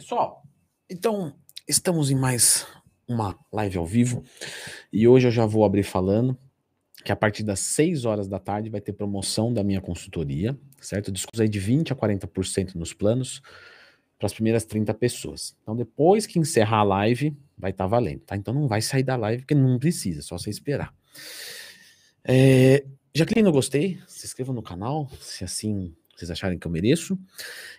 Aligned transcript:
Pessoal, 0.00 0.42
então 0.88 1.34
estamos 1.68 2.10
em 2.10 2.14
mais 2.14 2.66
uma 3.06 3.38
live 3.52 3.76
ao 3.76 3.84
vivo 3.84 4.24
e 4.90 5.06
hoje 5.06 5.28
eu 5.28 5.30
já 5.30 5.44
vou 5.44 5.62
abrir 5.62 5.82
falando 5.82 6.34
que 7.04 7.12
a 7.12 7.16
partir 7.16 7.42
das 7.42 7.60
6 7.60 8.06
horas 8.06 8.26
da 8.26 8.38
tarde 8.38 8.70
vai 8.70 8.80
ter 8.80 8.94
promoção 8.94 9.52
da 9.52 9.62
minha 9.62 9.78
consultoria, 9.78 10.58
certo? 10.80 11.12
Desconto 11.12 11.42
aí 11.42 11.50
de 11.50 11.58
20 11.58 11.92
a 11.92 11.96
40% 11.96 12.76
nos 12.76 12.94
planos 12.94 13.42
para 14.18 14.24
as 14.24 14.32
primeiras 14.32 14.64
30 14.64 14.94
pessoas. 14.94 15.54
Então 15.60 15.76
depois 15.76 16.26
que 16.26 16.38
encerrar 16.38 16.78
a 16.78 16.84
live, 16.84 17.36
vai 17.58 17.70
estar 17.70 17.84
tá 17.84 17.88
valendo, 17.88 18.20
tá? 18.20 18.34
Então 18.34 18.54
não 18.54 18.66
vai 18.66 18.80
sair 18.80 19.02
da 19.02 19.16
live 19.16 19.42
porque 19.42 19.54
não 19.54 19.78
precisa, 19.78 20.22
só 20.22 20.38
você 20.38 20.48
esperar. 20.48 20.94
É, 22.24 22.86
já 23.14 23.26
clique 23.26 23.42
no 23.42 23.52
gostei, 23.52 24.00
se 24.06 24.24
inscreva 24.24 24.54
no 24.54 24.62
canal, 24.62 25.10
se 25.20 25.44
assim 25.44 25.94
vocês 26.20 26.30
acharem 26.30 26.58
que 26.58 26.66
eu 26.66 26.70
mereço. 26.70 27.18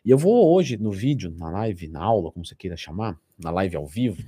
E 0.04 0.10
eu 0.10 0.18
vou 0.18 0.54
hoje 0.54 0.78
no 0.78 0.92
vídeo, 0.92 1.32
na 1.38 1.50
live, 1.50 1.88
na 1.88 2.02
aula, 2.02 2.32
como 2.32 2.46
você 2.46 2.56
queira 2.56 2.75
chamar, 2.75 3.18
na 3.38 3.52
live 3.52 3.75
ao 3.75 3.86
vivo, 3.86 4.24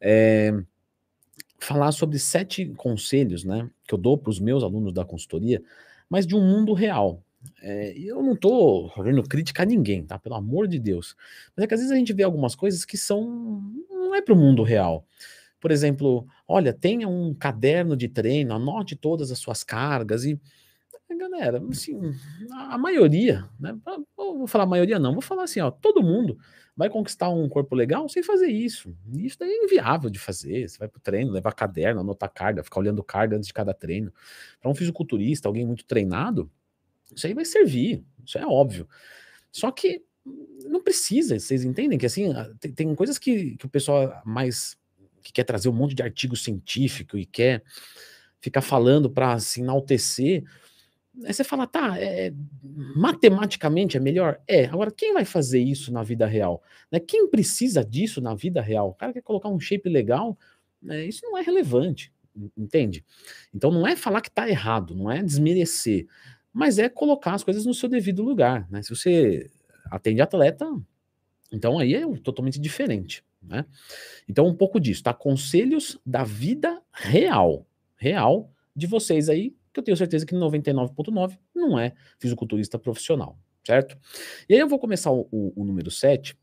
é, 0.00 0.52
falar 1.58 1.92
sobre 1.92 2.18
sete 2.18 2.66
conselhos, 2.76 3.44
né, 3.44 3.70
que 3.86 3.94
eu 3.94 3.98
dou 3.98 4.18
para 4.18 4.30
os 4.30 4.40
meus 4.40 4.62
alunos 4.62 4.92
da 4.92 5.04
consultoria, 5.04 5.62
mas 6.10 6.26
de 6.26 6.34
um 6.34 6.40
mundo 6.40 6.72
real. 6.72 7.22
É, 7.60 7.96
eu 7.98 8.22
não 8.22 8.34
estou 8.34 8.88
fazendo 8.90 9.22
crítica 9.22 9.62
a 9.62 9.66
ninguém, 9.66 10.04
tá? 10.04 10.16
Pelo 10.16 10.36
amor 10.36 10.68
de 10.68 10.78
Deus. 10.78 11.16
Mas 11.56 11.64
é 11.64 11.66
que 11.66 11.74
às 11.74 11.80
vezes 11.80 11.92
a 11.92 11.96
gente 11.96 12.12
vê 12.12 12.22
algumas 12.22 12.54
coisas 12.54 12.84
que 12.84 12.96
são. 12.96 13.60
não 13.90 14.14
é 14.14 14.22
para 14.22 14.34
o 14.34 14.36
mundo 14.36 14.62
real. 14.62 15.04
Por 15.60 15.70
exemplo, 15.70 16.26
olha, 16.46 16.72
tenha 16.72 17.08
um 17.08 17.34
caderno 17.34 17.96
de 17.96 18.08
treino, 18.08 18.54
anote 18.54 18.94
todas 18.94 19.32
as 19.32 19.38
suas 19.38 19.64
cargas 19.64 20.24
e 20.24 20.38
galera, 21.16 21.62
assim, 21.70 22.00
a 22.50 22.78
maioria, 22.78 23.48
né? 23.58 23.76
Vou 24.16 24.46
falar 24.46 24.64
a 24.64 24.66
maioria 24.66 24.98
não, 24.98 25.12
vou 25.12 25.22
falar 25.22 25.44
assim, 25.44 25.60
ó, 25.60 25.70
todo 25.70 26.02
mundo 26.02 26.38
vai 26.76 26.88
conquistar 26.88 27.28
um 27.28 27.48
corpo 27.48 27.74
legal 27.74 28.08
sem 28.08 28.22
fazer 28.22 28.48
isso. 28.48 28.94
Isso 29.14 29.38
daí 29.38 29.50
é 29.50 29.64
inviável 29.64 30.08
de 30.08 30.18
fazer. 30.18 30.68
Você 30.68 30.78
vai 30.78 30.88
pro 30.88 31.00
treino, 31.00 31.30
levar 31.30 31.52
caderno, 31.52 32.00
anotar 32.00 32.32
carga, 32.32 32.64
ficar 32.64 32.80
olhando 32.80 33.02
carga 33.02 33.36
antes 33.36 33.46
de 33.46 33.52
cada 33.52 33.74
treino. 33.74 34.12
Para 34.60 34.70
um 34.70 34.74
fisiculturista, 34.74 35.48
alguém 35.48 35.66
muito 35.66 35.84
treinado, 35.84 36.50
isso 37.14 37.26
aí 37.26 37.34
vai 37.34 37.44
servir, 37.44 38.04
isso 38.24 38.38
é 38.38 38.46
óbvio. 38.46 38.88
Só 39.50 39.70
que 39.70 40.02
não 40.64 40.82
precisa, 40.82 41.38
vocês 41.38 41.64
entendem 41.64 41.98
que 41.98 42.06
assim, 42.06 42.32
tem, 42.60 42.72
tem 42.72 42.94
coisas 42.94 43.18
que, 43.18 43.56
que 43.56 43.66
o 43.66 43.68
pessoal 43.68 44.22
mais 44.24 44.76
que 45.22 45.32
quer 45.32 45.44
trazer 45.44 45.68
um 45.68 45.72
monte 45.72 45.94
de 45.94 46.02
artigo 46.02 46.36
científico 46.36 47.16
e 47.16 47.24
quer 47.24 47.62
ficar 48.40 48.60
falando 48.60 49.10
para 49.10 49.32
assim, 49.34 49.62
enaltecer 49.62 50.44
Aí 51.24 51.32
você 51.32 51.44
fala, 51.44 51.66
tá, 51.66 52.00
é, 52.00 52.32
matematicamente 52.96 53.96
é 53.96 54.00
melhor? 54.00 54.40
É. 54.46 54.64
Agora, 54.66 54.90
quem 54.90 55.12
vai 55.12 55.24
fazer 55.24 55.60
isso 55.60 55.92
na 55.92 56.02
vida 56.02 56.26
real? 56.26 56.62
Né? 56.90 56.98
Quem 57.00 57.28
precisa 57.28 57.84
disso 57.84 58.20
na 58.20 58.34
vida 58.34 58.62
real? 58.62 58.88
O 58.88 58.94
cara 58.94 59.12
quer 59.12 59.22
colocar 59.22 59.48
um 59.48 59.60
shape 59.60 59.88
legal, 59.90 60.38
né? 60.80 61.04
isso 61.04 61.20
não 61.24 61.36
é 61.36 61.42
relevante, 61.42 62.12
entende? 62.56 63.04
Então 63.54 63.70
não 63.70 63.86
é 63.86 63.94
falar 63.94 64.22
que 64.22 64.30
tá 64.30 64.48
errado, 64.48 64.94
não 64.94 65.10
é 65.10 65.22
desmerecer, 65.22 66.06
mas 66.52 66.78
é 66.78 66.88
colocar 66.88 67.34
as 67.34 67.44
coisas 67.44 67.66
no 67.66 67.74
seu 67.74 67.90
devido 67.90 68.22
lugar. 68.22 68.66
Né? 68.70 68.82
Se 68.82 68.88
você 68.88 69.50
atende 69.90 70.22
atleta, 70.22 70.66
então 71.52 71.78
aí 71.78 71.94
é 71.94 72.06
totalmente 72.18 72.58
diferente. 72.58 73.22
Né? 73.42 73.66
Então, 74.28 74.46
um 74.46 74.54
pouco 74.54 74.78
disso, 74.78 75.02
tá? 75.02 75.12
Conselhos 75.12 75.98
da 76.06 76.22
vida 76.22 76.80
real, 76.92 77.66
real 77.96 78.50
de 78.74 78.86
vocês 78.86 79.28
aí 79.28 79.54
que 79.72 79.80
eu 79.80 79.84
tenho 79.84 79.96
certeza 79.96 80.26
que 80.26 80.34
99,9 80.34 81.38
não 81.54 81.78
é 81.78 81.92
fisiculturista 82.18 82.78
profissional, 82.78 83.38
certo? 83.66 83.96
E 84.48 84.54
aí 84.54 84.60
eu 84.60 84.68
vou 84.68 84.78
começar 84.78 85.10
o, 85.10 85.28
o, 85.30 85.52
o 85.56 85.64
número 85.64 85.90
7 85.90 86.36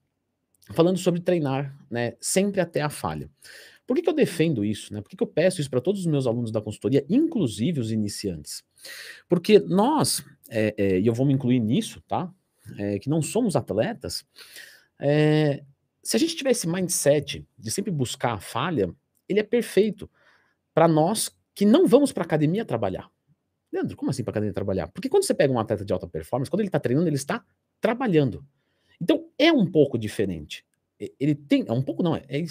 falando 0.73 0.97
sobre 0.97 1.21
treinar, 1.21 1.75
né, 1.89 2.13
sempre 2.19 2.61
até 2.61 2.81
a 2.81 2.89
falha. 2.89 3.29
Por 3.87 3.95
que, 3.95 4.03
que 4.03 4.09
eu 4.09 4.13
defendo 4.13 4.63
isso? 4.63 4.93
Né? 4.93 5.01
Por 5.01 5.09
que, 5.09 5.17
que 5.17 5.23
eu 5.23 5.27
peço 5.27 5.59
isso 5.59 5.69
para 5.69 5.81
todos 5.81 6.01
os 6.01 6.05
meus 6.05 6.27
alunos 6.27 6.51
da 6.51 6.61
consultoria, 6.61 7.03
inclusive 7.09 7.79
os 7.79 7.91
iniciantes? 7.91 8.63
Porque 9.27 9.59
nós, 9.59 10.23
é, 10.47 10.75
é, 10.77 10.99
e 10.99 11.07
eu 11.07 11.13
vou 11.13 11.25
me 11.25 11.33
incluir 11.33 11.59
nisso, 11.59 11.99
tá? 12.07 12.31
É, 12.77 12.99
que 12.99 13.09
não 13.09 13.19
somos 13.19 13.55
atletas, 13.55 14.23
é, 14.99 15.63
se 16.03 16.15
a 16.15 16.19
gente 16.19 16.35
tiver 16.35 16.51
esse 16.51 16.67
mindset 16.67 17.43
de 17.57 17.71
sempre 17.71 17.91
buscar 17.91 18.33
a 18.33 18.39
falha, 18.39 18.93
ele 19.27 19.39
é 19.39 19.43
perfeito 19.43 20.07
para 20.71 20.87
nós 20.87 21.35
que 21.55 21.65
não 21.65 21.87
vamos 21.87 22.11
para 22.11 22.23
academia 22.23 22.63
trabalhar. 22.63 23.09
Leandro, 23.71 23.95
como 23.95 24.09
assim 24.09 24.23
para 24.23 24.31
academia 24.31 24.53
trabalhar? 24.53 24.87
Porque 24.87 25.09
quando 25.09 25.23
você 25.23 25.33
pega 25.33 25.53
um 25.53 25.59
atleta 25.59 25.85
de 25.85 25.93
alta 25.93 26.07
performance, 26.07 26.49
quando 26.49 26.61
ele 26.61 26.69
está 26.69 26.79
treinando, 26.79 27.07
ele 27.07 27.15
está 27.15 27.43
trabalhando. 27.79 28.45
Então 29.01 29.29
é 29.37 29.51
um 29.51 29.65
pouco 29.65 29.97
diferente. 29.97 30.65
Ele 31.19 31.33
tem, 31.33 31.63
é 31.67 31.71
um 31.71 31.81
pouco 31.81 32.03
não, 32.03 32.15
é, 32.15 32.25
é 32.27 32.43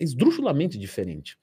esdrúxulamente 0.00 0.76
diferente. 0.78 1.38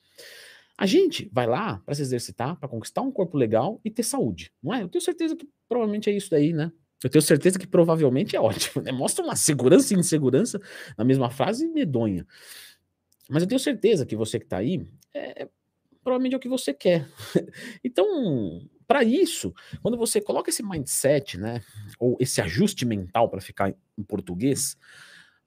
A 0.78 0.86
gente 0.86 1.30
vai 1.32 1.46
lá 1.46 1.82
para 1.86 1.96
se 1.96 2.02
exercitar, 2.02 2.58
para 2.58 2.68
conquistar 2.68 3.02
um 3.02 3.12
corpo 3.12 3.38
legal 3.38 3.80
e 3.84 3.90
ter 3.90 4.04
saúde, 4.04 4.52
não 4.62 4.74
é? 4.74 4.82
Eu 4.82 4.90
tenho 4.90 5.02
certeza 5.02 5.36
que 5.36 5.48
provavelmente 5.68 6.10
é 6.10 6.14
isso 6.14 6.30
daí, 6.30 6.54
né? 6.54 6.72
Eu 7.04 7.10
tenho 7.10 7.22
certeza 7.22 7.58
que 7.58 7.68
provavelmente 7.68 8.36
é 8.36 8.40
ótimo, 8.42 8.84
né? 8.84 8.92
Mostra 8.92 9.24
uma 9.24 9.36
segurança 9.36 9.94
e 9.94 9.98
insegurança 9.98 10.60
na 10.98 11.04
mesma 11.04 11.30
frase 11.30 11.68
medonha. 11.68 12.26
Mas 13.30 13.44
eu 13.44 13.48
tenho 13.48 13.60
certeza 13.60 14.06
que 14.06 14.16
você 14.16 14.40
que 14.40 14.46
está 14.46 14.58
aí, 14.58 14.86
é, 15.14 15.48
provavelmente 16.04 16.34
é 16.34 16.38
o 16.38 16.40
que 16.40 16.50
você 16.50 16.74
quer. 16.74 17.08
então, 17.84 18.62
para 18.90 19.04
isso, 19.04 19.54
quando 19.84 19.96
você 19.96 20.20
coloca 20.20 20.50
esse 20.50 20.64
mindset, 20.64 21.38
né, 21.38 21.62
ou 22.00 22.18
esse 22.20 22.42
ajuste 22.42 22.88
mental 22.88 23.30
para 23.30 23.40
ficar 23.40 23.70
em 23.70 24.02
português, 24.02 24.76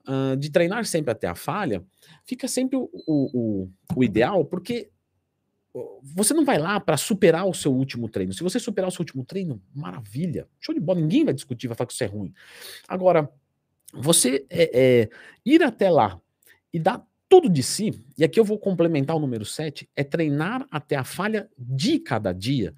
uh, 0.07 0.37
de 0.37 0.49
treinar 0.49 0.85
sempre 0.87 1.11
até 1.11 1.27
a 1.27 1.35
falha, 1.35 1.85
fica 2.25 2.47
sempre 2.47 2.77
o, 2.77 2.89
o, 3.05 3.69
o 3.97 4.05
ideal, 4.05 4.45
porque 4.45 4.93
você 6.05 6.33
não 6.33 6.45
vai 6.45 6.57
lá 6.57 6.79
para 6.79 6.97
superar 6.97 7.45
o 7.49 7.53
seu 7.53 7.75
último 7.75 8.09
treino. 8.09 8.33
Se 8.33 8.45
você 8.45 8.61
superar 8.61 8.87
o 8.87 8.93
seu 8.93 9.01
último 9.01 9.25
treino, 9.25 9.61
maravilha, 9.75 10.47
show 10.61 10.73
de 10.73 10.81
bola, 10.81 11.01
ninguém 11.01 11.25
vai 11.25 11.35
discutir, 11.35 11.67
vai 11.67 11.77
falar 11.77 11.89
que 11.89 11.95
isso 11.95 12.05
é 12.05 12.07
ruim. 12.07 12.33
Agora, 12.87 13.29
você 13.93 14.47
é, 14.49 14.71
é, 14.73 15.09
ir 15.45 15.65
até 15.65 15.91
lá 15.91 16.21
e 16.73 16.79
dar 16.79 17.05
tudo 17.29 17.49
de 17.49 17.65
si, 17.65 18.05
e 18.17 18.23
aqui 18.23 18.39
eu 18.39 18.45
vou 18.45 18.57
complementar 18.57 19.17
o 19.17 19.19
número 19.21 19.45
7, 19.45 19.91
é 19.97 20.05
treinar 20.05 20.65
até 20.71 20.95
a 20.95 21.03
falha 21.03 21.51
de 21.59 21.99
cada 21.99 22.33
dia. 22.33 22.73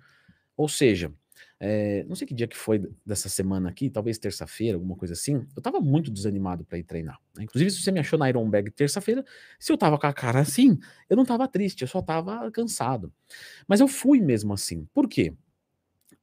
Ou 0.57 0.69
seja, 0.69 1.13
é, 1.59 2.05
não 2.05 2.15
sei 2.15 2.27
que 2.27 2.35
dia 2.35 2.47
que 2.47 2.57
foi 2.57 2.83
dessa 3.07 3.29
semana 3.29 3.69
aqui, 3.71 3.89
talvez 3.89 4.19
terça-feira, 4.19 4.77
alguma 4.77 4.97
coisa 4.97 5.15
assim. 5.15 5.47
Eu 5.57 5.63
tava 5.63 5.81
muito 5.81 6.11
desanimado 6.11 6.65
para 6.65 6.79
ir 6.79 6.85
treinar. 6.85 7.19
Né? 7.37 7.45
Inclusive, 7.45 7.71
se 7.71 7.83
você 7.83 7.91
me 7.91 8.01
achou 8.01 8.19
na 8.19 8.29
Ironberg 8.29 8.71
terça-feira, 8.71 9.25
se 9.59 9.73
eu 9.73 9.79
tava 9.79 9.99
com 9.99 10.07
a 10.07 10.13
cara 10.13 10.41
assim, 10.41 10.79
eu 11.09 11.17
não 11.17 11.25
tava 11.25 11.49
triste, 11.49 11.83
eu 11.83 11.89
só 11.89 12.03
tava 12.03 12.51
cansado. 12.51 13.13
Mas 13.67 13.81
eu 13.81 13.89
fui 13.89 14.21
mesmo 14.21 14.53
assim. 14.53 14.87
Por 14.93 15.09
quê? 15.09 15.35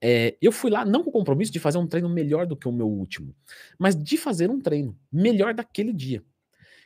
É, 0.02 0.36
eu 0.42 0.52
fui 0.52 0.72
lá 0.72 0.84
não 0.84 1.04
com 1.04 1.10
o 1.10 1.14
compromisso 1.14 1.52
de 1.52 1.60
fazer 1.60 1.78
um 1.78 1.88
treino 1.88 2.10
melhor 2.10 2.48
do 2.48 2.56
que 2.58 2.68
o 2.68 2.72
meu 2.72 2.88
último, 2.88 3.36
mas 3.78 3.96
de 3.96 4.18
fazer 4.18 4.50
um 4.50 4.60
treino 4.60 4.98
melhor 5.12 5.54
daquele 5.54 5.94
dia. 5.94 6.24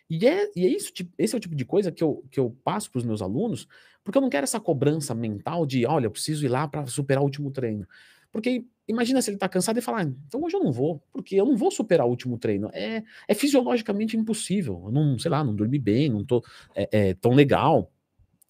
E 0.09 0.27
é, 0.27 0.51
e 0.55 0.65
é 0.65 0.69
isso, 0.69 0.93
tipo, 0.93 1.11
esse 1.17 1.33
é 1.33 1.37
o 1.37 1.41
tipo 1.41 1.55
de 1.55 1.65
coisa 1.65 1.91
que 1.91 2.03
eu, 2.03 2.23
que 2.29 2.39
eu 2.39 2.55
passo 2.63 2.91
para 2.91 2.99
os 2.99 3.05
meus 3.05 3.21
alunos, 3.21 3.67
porque 4.03 4.17
eu 4.17 4.21
não 4.21 4.29
quero 4.29 4.43
essa 4.43 4.59
cobrança 4.59 5.15
mental 5.15 5.65
de, 5.65 5.85
olha, 5.85 6.05
eu 6.05 6.11
preciso 6.11 6.45
ir 6.45 6.49
lá 6.49 6.67
para 6.67 6.85
superar 6.85 7.21
o 7.21 7.25
último 7.25 7.49
treino. 7.49 7.87
Porque 8.31 8.65
imagina 8.87 9.21
se 9.21 9.29
ele 9.29 9.37
está 9.37 9.49
cansado 9.49 9.79
e 9.79 9.81
falar, 9.81 10.01
ah, 10.01 10.13
então 10.27 10.43
hoje 10.43 10.55
eu 10.55 10.63
não 10.63 10.71
vou, 10.71 11.01
porque 11.11 11.35
eu 11.35 11.45
não 11.45 11.57
vou 11.57 11.71
superar 11.71 12.05
o 12.05 12.09
último 12.09 12.37
treino. 12.37 12.69
É, 12.71 13.03
é 13.27 13.33
fisiologicamente 13.33 14.15
impossível. 14.15 14.83
Eu 14.85 14.91
não, 14.91 15.17
sei 15.17 15.31
lá, 15.31 15.43
não 15.43 15.55
dormi 15.55 15.79
bem, 15.79 16.09
não 16.09 16.23
tô 16.23 16.43
é, 16.75 16.89
é, 16.91 17.13
tão 17.15 17.33
legal. 17.33 17.91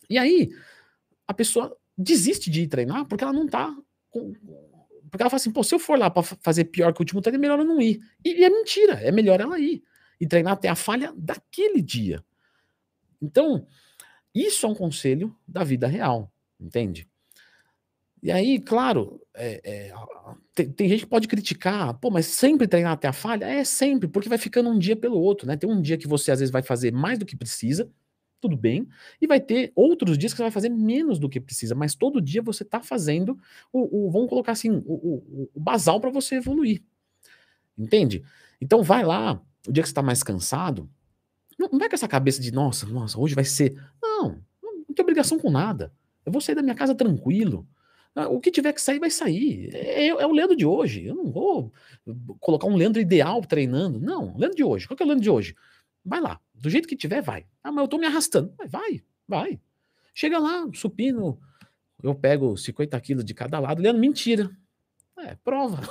E 0.10 0.18
aí, 0.18 0.50
a 1.26 1.34
pessoa 1.34 1.76
desiste 1.98 2.50
de 2.50 2.64
ir 2.64 2.68
treinar 2.68 3.06
porque 3.06 3.24
ela 3.24 3.32
não 3.32 3.48
tá 3.48 3.74
com, 4.10 4.34
porque 5.10 5.24
ela 5.24 5.30
fala 5.30 5.38
assim, 5.38 5.52
pô, 5.52 5.64
se 5.64 5.74
eu 5.74 5.80
for 5.80 5.98
lá 5.98 6.10
para 6.10 6.24
fazer 6.24 6.66
pior 6.66 6.92
que 6.92 7.00
o 7.00 7.04
último 7.04 7.22
treino, 7.22 7.38
é 7.38 7.42
melhor 7.42 7.60
eu 7.60 7.66
não 7.66 7.80
ir. 7.80 8.02
E, 8.26 8.42
e, 8.42 8.44
é 8.44 8.50
mentira, 8.50 8.94
é 8.96 9.12
melhor 9.12 9.40
ela 9.40 9.58
ir 9.58 9.82
e 10.20 10.28
treinar 10.28 10.54
até 10.54 10.68
a 10.68 10.76
falha 10.76 11.14
daquele 11.16 11.82
dia. 11.82 12.24
Então, 13.22 13.66
isso 14.34 14.66
é 14.66 14.70
um 14.70 14.76
conselho 14.76 15.36
da 15.48 15.64
vida 15.64 15.88
real, 15.88 16.32
entende? 16.60 17.08
E 18.22 18.32
aí, 18.32 18.60
claro, 18.60 19.22
é, 19.36 19.62
é, 19.64 19.94
tem, 20.56 20.72
tem, 20.72 20.90
gente 20.90 21.02
que 21.02 21.10
pode 21.10 21.28
criticar, 21.28 21.94
pô, 22.00 22.10
mas 22.10 22.26
sempre 22.26 22.68
treinar 22.68 22.94
até 22.94 23.08
a 23.08 23.14
falha? 23.14 23.46
É 23.46 23.64
sempre, 23.64 24.08
porque 24.08 24.28
vai 24.28 24.38
ficando 24.40 24.70
um 24.70 24.80
dia 24.80 24.96
pelo 24.96 25.20
outro, 25.20 25.48
né? 25.48 25.56
Tem 25.56 25.70
um 25.70 25.80
dia 25.80 25.98
que 25.98 26.08
você 26.08 26.32
às 26.32 26.40
vezes 26.40 26.52
vai 26.52 26.64
fazer 26.64 26.92
mais 26.92 27.20
do 27.20 27.26
que 27.26 27.36
precisa, 27.36 27.88
tudo 28.42 28.58
bem, 28.58 28.88
e 29.22 29.28
vai 29.28 29.40
ter 29.40 29.72
outros 29.76 30.18
dias 30.18 30.34
que 30.34 30.38
você 30.38 30.44
vai 30.44 30.52
fazer 30.52 30.70
menos 30.70 31.20
do 31.20 31.30
que 31.30 31.40
precisa, 31.40 31.76
mas 31.76 31.96
todo 31.96 32.22
dia 32.22 32.42
você 32.42 32.64
está 32.64 32.82
fazendo 32.82 33.38
o, 33.72 34.08
o, 34.08 34.12
vamos 34.12 34.28
colocar 34.28 34.54
assim, 34.54 34.72
o, 34.72 34.94
o, 34.94 35.50
o 35.54 35.60
basal 35.60 36.00
para 36.00 36.10
você 36.10 36.36
evoluir, 36.36 36.84
entende? 37.78 38.24
Então 38.60 38.82
vai 38.84 39.04
lá, 39.04 39.42
o 39.68 39.72
dia 39.72 39.84
que 39.84 39.88
você 39.88 39.92
está 39.92 40.02
mais 40.02 40.24
cansado, 40.24 40.90
não, 41.58 41.70
não 41.72 41.80
com 41.80 41.96
essa 41.96 42.08
cabeça 42.08 42.42
de, 42.42 42.52
nossa, 42.52 42.86
nossa, 42.86 43.20
hoje 43.20 43.36
vai 43.36 43.46
ser. 43.46 43.82
Não, 44.02 44.42
não 44.62 44.96
tem 44.96 45.04
obrigação 45.04 45.40
com 45.40 45.50
nada. 45.50 45.94
Eu 46.26 46.32
vou 46.32 46.42
sair 46.42 46.56
da 46.56 46.62
minha 46.62 46.76
casa 46.76 46.96
tranquilo. 46.96 47.68
Ah, 48.16 48.28
o 48.30 48.40
que 48.40 48.50
tiver 48.50 48.74
que 48.74 48.82
sair, 48.82 49.00
vai 49.00 49.10
sair. 49.10 49.70
É, 49.74 50.06
é, 50.06 50.08
é 50.08 50.26
o 50.26 50.32
Leandro 50.32 50.56
de 50.56 50.66
hoje. 50.66 51.06
Eu 51.06 51.16
não 51.16 51.32
vou 51.32 51.72
colocar 52.40 52.68
um 52.68 52.76
Leandro 52.76 53.02
ideal 53.02 53.42
treinando. 53.42 54.00
Não, 54.00 54.36
Leandro 54.38 54.56
de 54.56 54.64
hoje. 54.64 54.88
Qual 54.88 54.96
que 54.96 55.04
é 55.04 55.06
o 55.06 55.08
Leandro 55.08 55.24
de 55.24 55.30
hoje? 55.30 55.56
vai 56.06 56.22
lá. 56.22 56.40
Do 56.54 56.70
jeito 56.70 56.88
que 56.88 56.96
tiver, 56.96 57.22
vai. 57.22 57.46
Ah, 57.64 57.72
mas 57.72 57.84
eu 57.84 57.88
tô 57.88 57.98
me 57.98 58.06
arrastando. 58.06 58.54
Vai, 58.70 59.02
vai. 59.28 59.60
Chega 60.14 60.38
lá, 60.38 60.66
supino, 60.74 61.40
eu 62.02 62.14
pego 62.14 62.56
50 62.56 63.00
quilos 63.02 63.26
de 63.26 63.34
cada 63.34 63.60
lado. 63.60 63.82
Leandro, 63.82 64.00
mentira. 64.00 64.50
É, 65.18 65.36
prova. 65.44 65.82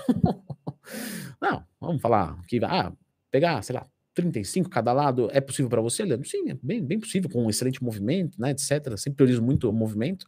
Não, 1.40 1.66
vamos 1.80 2.00
falar 2.00 2.40
que 2.46 2.60
ah, 2.64 2.92
pegar, 3.34 3.60
sei 3.62 3.74
lá, 3.74 3.84
35 4.14 4.70
cada 4.70 4.92
lado, 4.92 5.28
é 5.32 5.40
possível 5.40 5.68
para 5.68 5.80
você, 5.80 6.04
Leandro? 6.04 6.28
Sim, 6.28 6.50
é 6.50 6.56
bem, 6.62 6.80
bem 6.80 7.00
possível, 7.00 7.28
com 7.28 7.44
um 7.44 7.50
excelente 7.50 7.82
movimento, 7.82 8.40
né, 8.40 8.52
etc. 8.52 8.96
Sempre 8.96 9.16
priorizo 9.16 9.42
muito 9.42 9.68
o 9.68 9.72
movimento. 9.72 10.24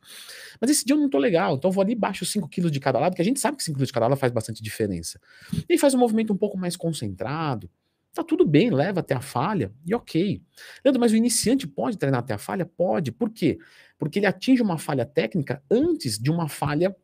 Mas 0.61 0.71
esse 0.71 0.85
dia 0.85 0.97
eu 0.97 0.99
não 0.99 1.09
tô 1.09 1.19
legal, 1.19 1.55
então 1.55 1.71
vou 1.71 1.83
ali 1.83 1.95
baixo 1.95 2.27
5 2.27 2.49
quilos 2.49 2.73
de 2.73 2.81
cada 2.81 2.99
lado, 2.99 3.15
que 3.15 3.23
a 3.23 3.25
gente 3.25 3.39
sabe 3.39 3.59
que 3.59 3.63
5 3.63 3.77
quilos 3.77 3.91
de 3.91 3.93
cada 3.93 4.09
lado 4.09 4.19
faz 4.19 4.33
bastante 4.33 4.61
diferença. 4.61 5.21
E 5.69 5.79
faz 5.79 5.95
um 5.95 5.99
movimento 5.99 6.33
um 6.33 6.37
pouco 6.37 6.59
mais 6.59 6.77
concentrado. 6.77 7.71
Tá 8.13 8.25
tudo 8.25 8.45
bem, 8.45 8.71
leva 8.71 8.99
até 8.99 9.15
a 9.15 9.21
falha 9.21 9.73
e 9.87 9.95
ok. 9.95 10.43
Leandro, 10.85 11.01
mas 11.01 11.13
o 11.13 11.17
iniciante 11.17 11.69
pode 11.69 11.97
treinar 11.97 12.21
até 12.21 12.35
a 12.35 12.39
falha? 12.39 12.67
Pode. 12.67 13.13
Por 13.13 13.31
quê? 13.31 13.57
Porque 13.97 14.19
ele 14.19 14.27
atinge 14.27 14.61
uma 14.63 14.79
falha 14.79 15.07
técnica 15.07 15.63
antes 15.71 16.19
de 16.19 16.29
uma 16.29 16.49
falha 16.49 16.97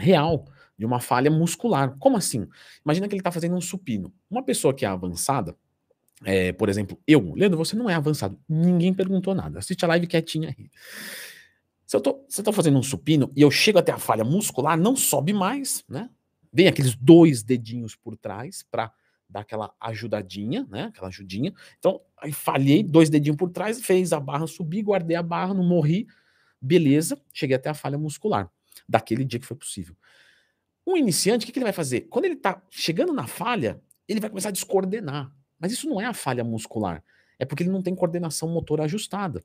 real 0.00 0.46
de 0.78 0.84
uma 0.84 1.00
falha 1.00 1.30
muscular. 1.30 1.96
Como 1.98 2.16
assim? 2.16 2.46
Imagina 2.84 3.08
que 3.08 3.14
ele 3.14 3.20
está 3.20 3.30
fazendo 3.30 3.54
um 3.54 3.60
supino. 3.60 4.12
Uma 4.30 4.42
pessoa 4.42 4.74
que 4.74 4.84
é 4.84 4.88
avançada, 4.88 5.56
é, 6.24 6.52
por 6.52 6.68
exemplo, 6.68 6.98
eu, 7.06 7.34
Leandro, 7.34 7.58
você 7.58 7.76
não 7.76 7.88
é 7.88 7.94
avançado. 7.94 8.38
Ninguém 8.48 8.92
perguntou 8.92 9.34
nada. 9.34 9.58
Assiste 9.58 9.84
a 9.84 9.88
live 9.88 10.06
quietinha 10.06 10.54
aí. 10.56 10.70
Se 11.86 11.96
eu 11.96 12.02
eu 12.04 12.44
tô 12.44 12.52
fazendo 12.52 12.78
um 12.78 12.82
supino 12.82 13.30
e 13.36 13.42
eu 13.42 13.50
chego 13.50 13.78
até 13.78 13.92
a 13.92 13.98
falha 13.98 14.24
muscular, 14.24 14.76
não 14.78 14.96
sobe 14.96 15.32
mais, 15.32 15.84
né? 15.88 16.08
Vem 16.52 16.66
aqueles 16.66 16.94
dois 16.94 17.42
dedinhos 17.42 17.94
por 17.94 18.16
trás 18.16 18.64
para 18.70 18.92
dar 19.28 19.40
aquela 19.40 19.74
ajudadinha, 19.80 20.66
né? 20.70 20.84
Aquela 20.84 21.08
ajudinha. 21.08 21.52
Então, 21.78 22.00
aí 22.16 22.32
falhei, 22.32 22.82
dois 22.82 23.10
dedinhos 23.10 23.36
por 23.36 23.50
trás, 23.50 23.84
fez 23.84 24.12
a 24.12 24.20
barra 24.20 24.46
subir, 24.46 24.82
guardei 24.82 25.16
a 25.16 25.22
barra, 25.22 25.52
não 25.52 25.64
morri. 25.64 26.06
Beleza, 26.60 27.20
cheguei 27.32 27.56
até 27.56 27.68
a 27.68 27.74
falha 27.74 27.98
muscular. 27.98 28.50
Daquele 28.88 29.24
dia 29.24 29.38
que 29.38 29.46
foi 29.46 29.56
possível. 29.56 29.94
Um 30.86 30.96
iniciante, 30.96 31.44
o 31.44 31.46
que, 31.46 31.52
que 31.52 31.58
ele 31.58 31.64
vai 31.64 31.72
fazer? 31.72 32.02
Quando 32.02 32.26
ele 32.26 32.34
está 32.34 32.62
chegando 32.70 33.12
na 33.12 33.26
falha, 33.26 33.80
ele 34.08 34.20
vai 34.20 34.28
começar 34.28 34.50
a 34.50 34.52
descoordenar. 34.52 35.32
Mas 35.58 35.72
isso 35.72 35.88
não 35.88 36.00
é 36.00 36.04
a 36.04 36.12
falha 36.12 36.44
muscular. 36.44 37.02
É 37.38 37.44
porque 37.44 37.62
ele 37.62 37.70
não 37.70 37.82
tem 37.82 37.94
coordenação 37.94 38.48
motora 38.48 38.84
ajustada. 38.84 39.42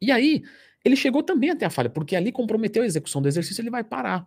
E 0.00 0.10
aí, 0.10 0.42
ele 0.84 0.96
chegou 0.96 1.22
também 1.22 1.50
até 1.50 1.64
a 1.64 1.70
falha, 1.70 1.90
porque 1.90 2.16
ali 2.16 2.32
comprometeu 2.32 2.82
a 2.82 2.86
execução 2.86 3.20
do 3.22 3.28
exercício, 3.28 3.60
ele 3.60 3.70
vai 3.70 3.84
parar. 3.84 4.26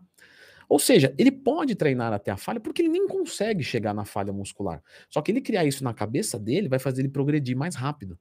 Ou 0.68 0.80
seja, 0.80 1.14
ele 1.18 1.32
pode 1.32 1.76
treinar 1.76 2.12
até 2.12 2.32
a 2.32 2.38
falha 2.38 2.60
porque 2.60 2.82
ele 2.82 2.90
nem 2.90 3.08
consegue 3.08 3.64
chegar 3.64 3.94
na 3.94 4.04
falha 4.04 4.34
muscular. 4.34 4.82
Só 5.10 5.22
que 5.22 5.32
ele 5.32 5.42
criar 5.42 5.66
isso 5.66 5.84
na 5.84 5.94
cabeça 5.94 6.40
dele 6.40 6.68
vai 6.68 6.80
fazer 6.80 7.02
ele 7.02 7.10
progredir 7.10 7.56
mais 7.56 7.76
rápido. 7.76 8.18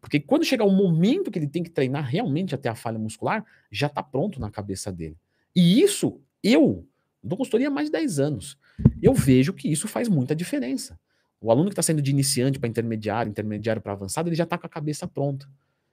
Porque 0.00 0.18
quando 0.20 0.44
chegar 0.44 0.64
o 0.64 0.70
momento 0.70 1.30
que 1.30 1.38
ele 1.38 1.46
tem 1.46 1.62
que 1.62 1.70
treinar 1.70 2.04
realmente 2.04 2.54
até 2.54 2.68
a 2.68 2.74
falha 2.74 2.98
muscular, 2.98 3.44
já 3.70 3.86
está 3.86 4.02
pronto 4.02 4.40
na 4.40 4.50
cabeça 4.50 4.92
dele. 4.92 5.16
E 5.54 5.80
isso 5.80 6.20
eu 6.42 6.86
Dou 7.24 7.38
consultoria 7.38 7.68
há 7.68 7.70
mais 7.70 7.88
de 7.88 7.92
10 7.92 8.20
anos. 8.20 8.58
Eu 9.02 9.14
vejo 9.14 9.52
que 9.52 9.70
isso 9.70 9.88
faz 9.88 10.08
muita 10.08 10.34
diferença. 10.34 10.98
O 11.40 11.50
aluno 11.50 11.68
que 11.68 11.72
está 11.72 11.82
saindo 11.82 12.02
de 12.02 12.10
iniciante 12.10 12.58
para 12.58 12.68
intermediário, 12.68 13.30
intermediário 13.30 13.80
para 13.80 13.92
avançado, 13.92 14.28
ele 14.28 14.36
já 14.36 14.44
está 14.44 14.58
com 14.58 14.66
a 14.66 14.70
cabeça 14.70 15.06
pronta. 15.06 15.48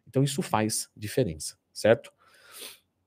Então 0.08 0.24
isso 0.24 0.42
faz 0.42 0.90
diferença, 0.96 1.58
certo? 1.74 2.12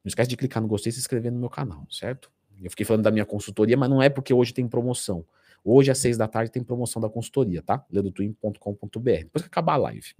Não 0.03 0.09
esquece 0.09 0.29
de 0.29 0.37
clicar 0.37 0.63
no 0.63 0.69
gostei 0.69 0.91
e 0.91 0.93
se 0.93 1.01
inscrever 1.01 1.33
no 1.33 1.39
meu 1.39 1.51
canal, 1.51 1.87
certo? 1.91 2.31
Eu 2.63 2.71
fiquei 2.71 2.85
falando 2.85 3.03
da 3.03 3.11
minha 3.11 3.25
consultoria, 3.27 3.77
mas 3.77 3.91
não 3.91 4.03
é 4.03 4.09
porque 4.09 4.33
hoje 4.33 4.53
tem 4.53 4.67
promoção. 4.69 5.25
Hoje, 5.65 5.91
às 5.91 5.99
seis 5.99 6.17
da 6.17 6.29
tarde, 6.29 6.51
tem 6.51 6.63
promoção 6.63 7.01
da 7.01 7.09
consultoria, 7.09 7.63
tá? 7.63 7.85
ledotwin.com.br. 7.91 9.01
Depois 9.01 9.43
que 9.43 9.49
acabar 9.49 9.75
a 9.75 9.79
live. 9.79 10.15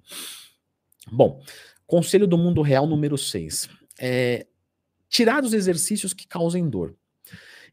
Bom, 1.13 1.43
conselho 1.87 2.27
do 2.27 2.39
mundo 2.39 2.63
real 2.63 2.87
número 2.87 3.19
6. 3.19 3.69
É, 3.99 4.47
tirar 5.09 5.45
os 5.45 5.53
exercícios 5.53 6.15
que 6.15 6.27
causem 6.27 6.69
dor. 6.69 6.97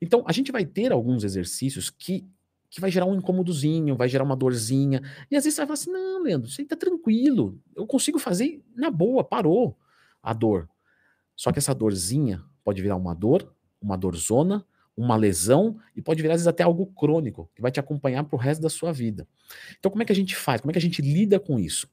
Então, 0.01 0.23
a 0.25 0.31
gente 0.31 0.51
vai 0.51 0.65
ter 0.65 0.91
alguns 0.91 1.23
exercícios 1.23 1.89
que, 1.89 2.25
que 2.69 2.81
vai 2.81 2.89
gerar 2.89 3.05
um 3.05 3.15
incômodozinho, 3.15 3.95
vai 3.95 4.09
gerar 4.09 4.23
uma 4.23 4.35
dorzinha. 4.35 5.01
E 5.29 5.35
às 5.35 5.43
vezes 5.43 5.55
você 5.55 5.61
vai 5.61 5.67
falar 5.67 5.73
assim: 5.75 5.91
não, 5.91 6.23
Leandro, 6.23 6.49
isso 6.49 6.59
aí 6.59 6.67
tá 6.67 6.75
tranquilo. 6.75 7.59
Eu 7.75 7.85
consigo 7.85 8.17
fazer 8.17 8.63
na 8.75 8.89
boa, 8.89 9.23
parou 9.23 9.77
a 10.23 10.33
dor. 10.33 10.67
Só 11.35 11.51
que 11.51 11.59
essa 11.59 11.73
dorzinha 11.73 12.43
pode 12.63 12.81
virar 12.81 12.95
uma 12.95 13.13
dor, 13.13 13.53
uma 13.81 13.97
dorzona, 13.97 14.65
uma 14.95 15.15
lesão 15.15 15.77
e 15.95 16.01
pode 16.01 16.21
virar 16.21 16.35
às 16.35 16.41
vezes 16.41 16.47
até 16.47 16.63
algo 16.63 16.85
crônico 16.87 17.49
que 17.55 17.61
vai 17.61 17.71
te 17.71 17.79
acompanhar 17.79 18.23
para 18.23 18.35
o 18.35 18.39
resto 18.39 18.61
da 18.61 18.69
sua 18.69 18.91
vida. 18.91 19.27
Então, 19.79 19.89
como 19.89 20.03
é 20.03 20.05
que 20.05 20.11
a 20.11 20.15
gente 20.15 20.35
faz? 20.35 20.61
Como 20.61 20.71
é 20.71 20.73
que 20.73 20.79
a 20.79 20.81
gente 20.81 21.01
lida 21.01 21.39
com 21.39 21.59
isso? 21.59 21.87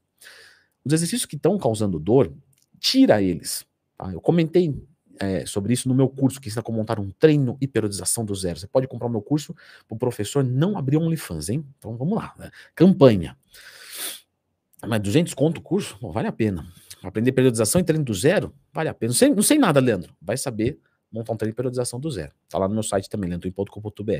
Os 0.85 0.93
exercícios 0.93 1.27
que 1.27 1.37
estão 1.37 1.59
causando 1.59 1.99
dor, 1.99 2.33
tira 2.79 3.23
eles. 3.23 3.65
Tá? 3.97 4.13
Eu 4.13 4.21
comentei 4.21 4.75
é, 5.21 5.45
sobre 5.47 5.73
isso 5.73 5.89
no 5.89 5.95
meu 5.95 6.09
curso, 6.09 6.41
que 6.41 6.49
ensina 6.49 6.63
como 6.63 6.79
montar 6.79 6.99
um 6.99 7.11
treino 7.11 7.57
e 7.61 7.67
periodização 7.67 8.25
do 8.25 8.35
zero. 8.35 8.59
Você 8.59 8.67
pode 8.67 8.87
comprar 8.87 9.09
o 9.09 9.11
meu 9.11 9.23
curso 9.23 9.55
para 9.87 9.95
o 9.95 9.99
professor 9.99 10.45
não 10.45 10.77
abrir 10.77 10.97
OnlyFans, 10.97 11.49
hein? 11.49 11.65
Então 11.79 11.97
vamos 11.97 12.17
lá. 12.17 12.35
Né? 12.39 12.51
Campanha. 12.75 13.37
Mas 14.87 15.01
200 15.01 15.35
conto 15.35 15.59
o 15.59 15.63
curso? 15.63 15.99
Bom, 16.01 16.13
vale 16.13 16.29
a 16.29 16.33
pena. 16.33 16.67
Aprender 17.03 17.33
periodização 17.33 17.81
e 17.81 17.85
treino 17.85 18.05
do 18.05 18.15
zero? 18.15 18.55
Vale 18.73 18.89
a 18.89 18.95
pena. 18.95 19.11
Não 19.11 19.17
sei, 19.17 19.29
não 19.31 19.43
sei 19.43 19.59
nada, 19.59 19.81
Leandro. 19.81 20.15
Vai 20.21 20.37
saber 20.37 20.79
montar 21.11 21.33
um 21.33 21.37
treino 21.37 21.53
de 21.53 21.57
periodização 21.57 21.99
do 21.99 22.11
zero. 22.11 22.33
Tá 22.49 22.59
lá 22.59 22.69
no 22.69 22.75
meu 22.75 22.83
site 22.83 23.09
também, 23.09 23.29
leandroim.com.br. 23.31 24.13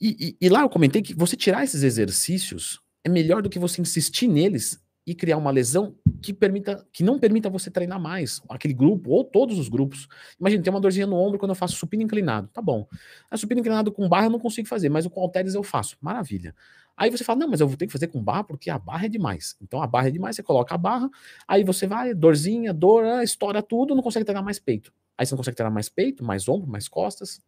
E, 0.00 0.16
e, 0.18 0.36
e 0.40 0.48
lá 0.48 0.62
eu 0.62 0.68
comentei 0.68 1.02
que 1.02 1.14
você 1.14 1.36
tirar 1.36 1.62
esses 1.62 1.82
exercícios 1.82 2.80
é 3.04 3.08
melhor 3.08 3.42
do 3.42 3.50
que 3.50 3.58
você 3.58 3.80
insistir 3.80 4.28
neles 4.28 4.80
e 5.06 5.14
criar 5.14 5.36
uma 5.36 5.50
lesão 5.50 5.96
que 6.22 6.32
permita 6.32 6.86
que 6.92 7.02
não 7.02 7.18
permita 7.18 7.50
você 7.50 7.70
treinar 7.70 8.00
mais 8.00 8.40
aquele 8.48 8.72
grupo 8.74 9.10
ou 9.10 9.24
todos 9.24 9.58
os 9.58 9.68
grupos. 9.68 10.06
Imagina, 10.38 10.62
tem 10.62 10.72
uma 10.72 10.80
dorzinha 10.80 11.06
no 11.06 11.16
ombro 11.16 11.38
quando 11.38 11.50
eu 11.50 11.54
faço 11.56 11.74
supino 11.74 12.02
inclinado, 12.02 12.48
tá 12.48 12.62
bom. 12.62 12.86
A 13.30 13.36
supino 13.36 13.60
inclinado 13.60 13.90
com 13.90 14.08
barra 14.08 14.26
eu 14.26 14.30
não 14.30 14.38
consigo 14.38 14.68
fazer, 14.68 14.88
mas 14.88 15.06
com 15.06 15.20
halteres 15.20 15.54
eu 15.54 15.62
faço. 15.62 15.96
Maravilha. 16.00 16.54
Aí 16.96 17.10
você 17.10 17.24
fala: 17.24 17.40
"Não, 17.40 17.48
mas 17.48 17.60
eu 17.60 17.66
vou 17.68 17.76
ter 17.76 17.86
que 17.86 17.92
fazer 17.92 18.06
com 18.08 18.22
barra 18.22 18.44
porque 18.44 18.70
a 18.70 18.78
barra 18.78 19.06
é 19.06 19.08
demais". 19.08 19.56
Então 19.60 19.82
a 19.82 19.86
barra 19.86 20.08
é 20.08 20.10
demais, 20.10 20.36
você 20.36 20.42
coloca 20.42 20.74
a 20.74 20.78
barra, 20.78 21.10
aí 21.48 21.64
você 21.64 21.86
vai, 21.86 22.14
dorzinha, 22.14 22.72
dor, 22.72 23.04
ah, 23.04 23.24
estoura 23.24 23.62
tudo, 23.62 23.94
não 23.94 24.02
consegue 24.02 24.24
treinar 24.24 24.44
mais 24.44 24.58
peito. 24.58 24.92
Aí 25.18 25.26
você 25.26 25.34
não 25.34 25.38
consegue 25.38 25.56
treinar 25.56 25.72
mais 25.72 25.88
peito, 25.88 26.24
mais 26.24 26.48
ombro, 26.48 26.70
mais 26.70 26.88
costas. 26.88 27.40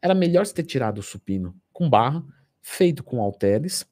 Era 0.00 0.14
melhor 0.14 0.46
você 0.46 0.54
ter 0.54 0.62
tirado 0.64 0.98
o 0.98 1.02
supino 1.02 1.54
com 1.72 1.88
barra, 1.88 2.24
feito 2.62 3.02
com 3.02 3.20
halteres 3.20 3.86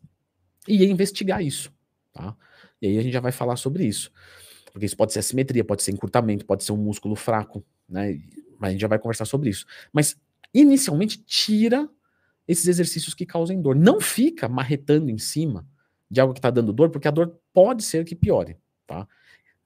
e 0.68 0.84
investigar 0.84 1.42
isso. 1.42 1.72
Tá? 2.14 2.34
E 2.80 2.86
aí 2.86 2.98
a 2.98 3.02
gente 3.02 3.12
já 3.12 3.20
vai 3.20 3.32
falar 3.32 3.56
sobre 3.56 3.84
isso. 3.84 4.10
Porque 4.72 4.86
isso 4.86 4.96
pode 4.96 5.12
ser 5.12 5.18
assimetria, 5.18 5.64
pode 5.64 5.82
ser 5.82 5.92
encurtamento, 5.92 6.46
pode 6.46 6.64
ser 6.64 6.72
um 6.72 6.76
músculo 6.76 7.14
fraco, 7.14 7.64
né? 7.88 8.18
Mas 8.58 8.68
a 8.68 8.72
gente 8.72 8.80
já 8.80 8.88
vai 8.88 8.98
conversar 8.98 9.24
sobre 9.24 9.50
isso. 9.50 9.66
Mas 9.92 10.16
inicialmente 10.52 11.22
tira 11.22 11.88
esses 12.46 12.66
exercícios 12.66 13.14
que 13.14 13.26
causem 13.26 13.60
dor. 13.60 13.74
Não 13.74 14.00
fica 14.00 14.48
marretando 14.48 15.10
em 15.10 15.18
cima 15.18 15.66
de 16.10 16.20
algo 16.20 16.32
que 16.32 16.38
está 16.38 16.50
dando 16.50 16.72
dor, 16.72 16.90
porque 16.90 17.08
a 17.08 17.10
dor 17.10 17.38
pode 17.52 17.82
ser 17.82 18.04
que 18.04 18.14
piore, 18.14 18.56
tá? 18.86 19.06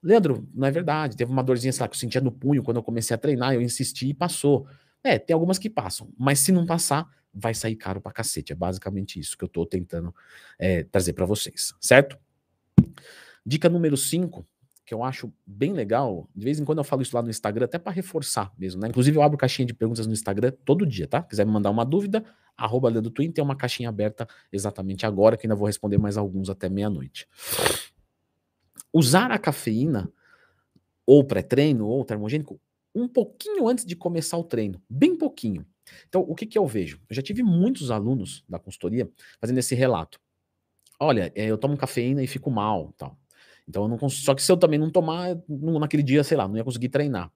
Leandro, 0.03 0.49
não 0.55 0.67
é 0.67 0.71
verdade. 0.71 1.17
Teve 1.17 1.31
uma 1.31 1.43
dorzinha, 1.43 1.73
sei 1.73 1.83
lá, 1.83 1.89
que 1.89 1.95
eu 1.95 1.99
sentia 1.99 2.21
no 2.21 2.33
punho 2.33 2.63
quando 2.63 2.79
eu 2.79 2.83
comecei 2.83 3.15
a 3.15 3.19
treinar, 3.19 3.55
eu 3.55 3.61
insisti 3.61 4.09
e 4.09 4.15
passou. 4.15 4.67
É, 5.03 5.19
tem 5.19 5.35
algumas 5.35 5.59
que 5.59 5.69
passam, 5.69 6.11
mas 6.19 6.41
se 6.41 6.53
não 6.53 6.65
passar, 6.67 7.07
vai 7.33 7.55
sair 7.55 7.77
caro 7.77 8.01
pra 8.01 8.13
cacete. 8.13 8.53
É 8.53 8.57
basicamente 8.57 9.19
isso 9.19 9.37
que 9.37 9.45
eu 9.45 9.49
tô 9.49 9.67
tentando 9.67 10.15
é, 10.59 10.85
trazer 10.85 11.13
para 11.13 11.27
vocês, 11.27 11.75
certo? 11.81 12.19
Dica 13.45 13.69
número 13.69 13.97
5, 13.97 14.47
que 14.85 14.95
eu 14.95 15.03
acho 15.05 15.33
bem 15.47 15.73
legal, 15.73 16.29
de 16.35 16.45
vez 16.45 16.59
em 16.59 16.65
quando 16.65 16.79
eu 16.79 16.85
falo 16.85 17.03
isso 17.03 17.15
lá 17.15 17.23
no 17.23 17.29
Instagram, 17.29 17.67
até 17.67 17.79
para 17.79 17.93
reforçar 17.93 18.53
mesmo, 18.59 18.81
né? 18.81 18.89
Inclusive 18.89 19.17
eu 19.17 19.23
abro 19.23 19.37
caixinha 19.37 19.67
de 19.67 19.75
perguntas 19.75 20.07
no 20.07 20.13
Instagram 20.13 20.53
todo 20.65 20.87
dia, 20.87 21.07
tá? 21.07 21.23
Quiser 21.23 21.45
me 21.45 21.53
mandar 21.53 21.71
uma 21.71 21.85
dúvida, 21.85 22.25
arroba 22.57 22.91
do 22.91 23.11
Twin, 23.11 23.31
tem 23.31 23.45
uma 23.45 23.55
caixinha 23.55 23.89
aberta 23.89 24.27
exatamente 24.53 25.05
agora, 25.05 25.37
que 25.37 25.47
ainda 25.47 25.55
vou 25.55 25.67
responder 25.67 25.99
mais 25.99 26.17
alguns 26.17 26.49
até 26.49 26.69
meia-noite. 26.69 27.29
Usar 28.93 29.31
a 29.31 29.39
cafeína, 29.39 30.11
ou 31.07 31.23
pré-treino, 31.23 31.87
ou 31.87 32.05
termogênico, 32.05 32.61
um 32.95 33.07
pouquinho 33.07 33.69
antes 33.69 33.85
de 33.85 33.95
começar 33.95 34.37
o 34.39 34.45
treino, 34.45 34.83
bem 34.89 35.17
pouquinho. 35.17 35.67
Então, 36.09 36.23
o 36.23 36.35
que, 36.35 36.47
que 36.47 36.59
eu 36.59 36.67
vejo? 36.67 37.01
Eu 37.09 37.15
já 37.15 37.23
tive 37.23 37.43
muitos 37.43 37.91
alunos 37.91 38.45
da 38.49 38.59
consultoria 38.59 39.11
fazendo 39.41 39.59
esse 39.59 39.75
relato. 39.75 40.21
Olha, 41.01 41.33
eh, 41.35 41.47
eu 41.47 41.59
tomo 41.59 41.77
cafeína 41.77 42.23
e 42.23 42.27
fico 42.27 42.51
mal, 42.51 42.93
tal. 42.97 43.17
Então 43.69 43.83
eu 43.85 43.89
não 43.89 43.99
consigo, 43.99 44.25
só 44.25 44.35
que 44.35 44.43
se 44.43 44.51
eu 44.51 44.57
também 44.57 44.79
não 44.79 44.91
tomar, 44.91 45.37
naquele 45.49 46.03
dia, 46.03 46.25
sei 46.25 46.37
lá, 46.37 46.49
não 46.49 46.57
ia 46.57 46.65
conseguir 46.65 46.89
treinar. 46.89 47.31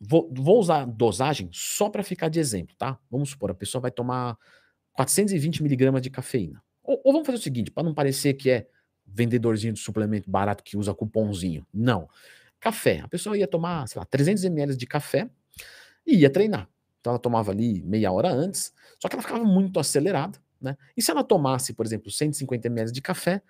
Vou, 0.00 0.32
vou 0.34 0.58
usar 0.58 0.86
dosagem 0.86 1.48
só 1.52 1.88
para 1.88 2.02
ficar 2.02 2.28
de 2.28 2.40
exemplo, 2.40 2.74
tá? 2.76 2.98
Vamos 3.10 3.30
supor, 3.30 3.50
a 3.50 3.54
pessoa 3.54 3.80
vai 3.82 3.90
tomar 3.90 4.36
420 4.92 5.62
miligramas 5.62 6.02
de 6.02 6.10
cafeína. 6.10 6.62
Ou, 6.82 7.00
ou 7.04 7.12
vamos 7.12 7.26
fazer 7.26 7.38
o 7.38 7.42
seguinte, 7.42 7.70
para 7.70 7.82
não 7.84 7.94
parecer 7.94 8.34
que 8.34 8.50
é 8.50 8.66
vendedorzinho 9.06 9.72
de 9.72 9.80
suplemento 9.80 10.30
barato 10.30 10.64
que 10.64 10.76
usa 10.76 10.94
cupomzinho. 10.94 11.66
Não. 11.72 12.08
Café. 12.58 13.00
A 13.00 13.08
pessoa 13.08 13.36
ia 13.36 13.46
tomar, 13.46 13.86
sei 13.88 13.98
lá, 13.98 14.04
300 14.04 14.44
ml 14.44 14.76
de 14.76 14.86
café 14.86 15.28
e 16.06 16.16
ia 16.18 16.30
treinar. 16.30 16.68
Então 17.00 17.12
ela 17.12 17.18
tomava 17.18 17.50
ali 17.50 17.82
meia 17.82 18.12
hora 18.12 18.30
antes, 18.30 18.72
só 18.98 19.08
que 19.08 19.14
ela 19.14 19.22
ficava 19.22 19.44
muito 19.44 19.78
acelerada 19.80 20.38
Né? 20.60 20.76
E 20.96 21.02
se 21.02 21.10
ela 21.10 21.24
tomasse, 21.24 21.72
por 21.72 21.86
exemplo, 21.86 22.10
150 22.10 22.66
ml 22.66 22.92
de 22.92 23.00
café, 23.00 23.42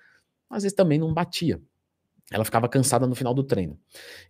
às 0.48 0.62
vezes 0.62 0.76
também 0.76 0.98
não 0.98 1.12
batia. 1.12 1.60
Ela 2.30 2.44
ficava 2.44 2.68
cansada 2.68 3.06
no 3.06 3.14
final 3.14 3.34
do 3.34 3.42
treino. 3.42 3.78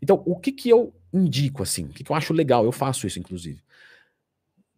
Então, 0.01 0.23
o 0.25 0.39
que, 0.39 0.53
que 0.53 0.71
eu 0.71 0.95
indico 1.13 1.63
assim? 1.63 1.85
O 1.85 1.89
que, 1.91 2.03
que 2.03 2.11
eu 2.11 2.17
acho 2.17 2.33
legal? 2.33 2.65
Eu 2.65 2.73
faço 2.73 3.07
isso, 3.07 3.19
inclusive. 3.19 3.63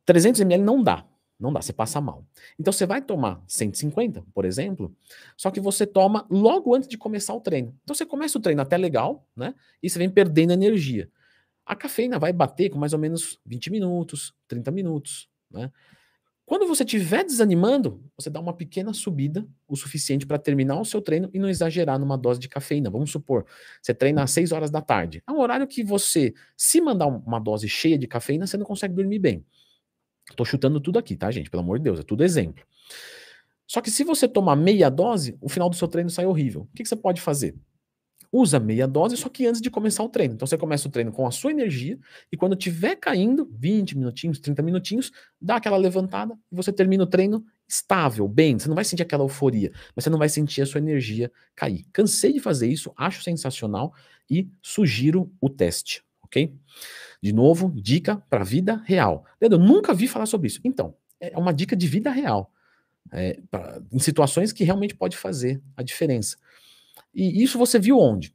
300 0.05 0.41
ml 0.41 0.65
não 0.65 0.83
dá. 0.83 1.07
Não 1.39 1.53
dá, 1.53 1.61
você 1.61 1.73
passa 1.73 2.01
mal. 2.01 2.25
Então 2.57 2.73
você 2.73 2.87
vai 2.87 3.03
tomar 3.03 3.43
150, 3.49 4.25
por 4.33 4.45
exemplo, 4.45 4.95
só 5.37 5.51
que 5.51 5.61
você 5.61 5.85
toma 5.85 6.25
logo 6.31 6.73
antes 6.73 6.89
de 6.89 6.97
começar 6.97 7.35
o 7.35 7.41
treino. 7.41 7.77
Então 7.83 7.97
você 7.97 8.07
começa 8.07 8.39
o 8.39 8.41
treino 8.41 8.63
até 8.63 8.77
legal, 8.77 9.27
né? 9.35 9.53
E 9.83 9.91
você 9.91 9.99
vem 9.99 10.09
perdendo 10.09 10.53
energia. 10.53 11.11
A 11.67 11.75
cafeína 11.75 12.17
vai 12.17 12.33
bater 12.33 12.71
com 12.71 12.79
mais 12.79 12.93
ou 12.93 12.99
menos 12.99 13.41
20 13.45 13.71
minutos, 13.71 14.33
30 14.47 14.71
minutos, 14.71 15.29
né? 15.51 15.73
Quando 16.53 16.67
você 16.67 16.85
estiver 16.85 17.25
desanimando, 17.25 18.05
você 18.15 18.29
dá 18.29 18.39
uma 18.39 18.53
pequena 18.53 18.93
subida, 18.93 19.49
o 19.67 19.75
suficiente 19.75 20.27
para 20.27 20.39
terminar 20.39 20.79
o 20.79 20.85
seu 20.85 21.01
treino 21.01 21.31
e 21.33 21.39
não 21.39 21.49
exagerar 21.49 21.99
numa 21.99 22.19
dose 22.19 22.39
de 22.39 22.47
cafeína. 22.47 22.91
Vamos 22.91 23.11
supor, 23.11 23.47
você 23.81 23.95
treina 23.95 24.23
às 24.23 24.33
6 24.33 24.53
horas 24.53 24.71
da 24.71 24.83
tarde. 24.83 25.23
É 25.27 25.33
um 25.33 25.41
horário 25.41 25.67
que 25.67 25.83
você, 25.83 26.35
se 26.55 26.79
mandar 26.83 27.07
uma 27.07 27.39
dose 27.39 27.71
cheia 27.71 27.97
de 27.97 28.07
cafeína, 28.07 28.47
você 28.47 28.59
não 28.59 28.67
consegue 28.67 28.93
dormir 28.93 29.19
bem. 29.19 29.47
Tô 30.37 30.45
chutando 30.45 30.79
tudo 30.79 30.99
aqui, 30.99 31.17
tá, 31.17 31.31
gente? 31.31 31.49
Pelo 31.49 31.63
amor 31.63 31.79
de 31.79 31.85
Deus, 31.85 32.01
é 32.01 32.03
tudo 32.03 32.23
exemplo. 32.23 32.63
Só 33.67 33.81
que 33.81 33.91
se 33.91 34.05
você 34.05 34.29
tomar 34.29 34.55
meia 34.55 34.91
dose, 34.91 35.39
o 35.41 35.49
final 35.49 35.71
do 35.71 35.77
seu 35.77 35.89
treino 35.89 36.11
sai 36.11 36.27
horrível. 36.27 36.69
O 36.71 36.77
que, 36.77 36.83
que 36.83 36.89
você 36.91 36.97
pode 36.97 37.23
fazer? 37.23 37.55
Usa 38.33 38.59
meia 38.59 38.89
dose, 38.89 39.15
só 39.17 39.29
que 39.29 39.47
antes 39.47 39.61
de 39.61 39.71
começar 39.71 40.03
o 40.03 40.09
treino. 40.09 40.35
Então 40.35 40.47
você 40.47 40.57
começa 40.57 40.89
o 40.89 40.91
treino 40.91 41.13
com 41.13 41.27
a 41.27 41.31
sua 41.31 41.51
energia 41.51 41.99
e 42.33 42.37
quando 42.37 42.57
tiver 42.57 42.97
caindo, 42.97 43.47
20 43.53 43.99
minutinhos, 43.99 44.39
30 44.41 44.63
minutinhos, 44.63 45.13
dá 45.39 45.57
aquela 45.57 45.77
levantada 45.77 46.35
e 46.51 46.57
você 46.57 46.73
termina 46.73 47.05
o 47.05 47.07
treino 47.07 47.45
estável, 47.69 48.27
bem. 48.27 48.59
Você 48.59 48.69
não 48.69 48.75
vai 48.75 48.85
sentir 48.85 49.03
aquela 49.03 49.23
euforia, 49.23 49.71
mas 49.95 50.05
você 50.05 50.11
não 50.11 50.19
vai 50.19 50.31
sentir 50.31 50.63
a 50.63 50.67
sua 50.67 50.79
energia 50.79 51.31
cair. 51.55 51.85
Cansei 51.93 52.33
de 52.33 52.41
fazer 52.41 52.69
isso, 52.69 52.91
acho 52.97 53.23
sensacional 53.23 53.93
e 54.31 54.49
sugiro 54.63 55.31
o 55.39 55.51
teste, 55.51 56.03
ok? 56.23 56.55
De 57.23 57.33
novo, 57.33 57.71
dica 57.75 58.17
para 58.31 58.43
vida 58.43 58.83
real. 58.87 59.25
Leandro, 59.41 59.61
eu 59.61 59.65
nunca 59.65 59.93
vi 59.93 60.09
falar 60.09 60.27
sobre 60.27 60.49
isso. 60.49 60.61
Então, 60.65 60.95
é 61.21 61.39
uma 61.39 61.53
dica 61.53 61.77
de 61.77 61.87
vida 61.87 62.11
real. 62.11 62.51
É, 63.13 63.39
pra, 63.51 63.81
em 63.93 63.99
situações 63.99 64.53
que 64.53 64.65
realmente 64.65 64.95
pode 64.95 65.17
fazer 65.17 65.61
a 65.77 65.83
diferença. 65.83 66.37
E 67.15 67.43
isso 67.43 67.59
você 67.59 67.79
viu 67.79 67.99
onde? 67.99 68.35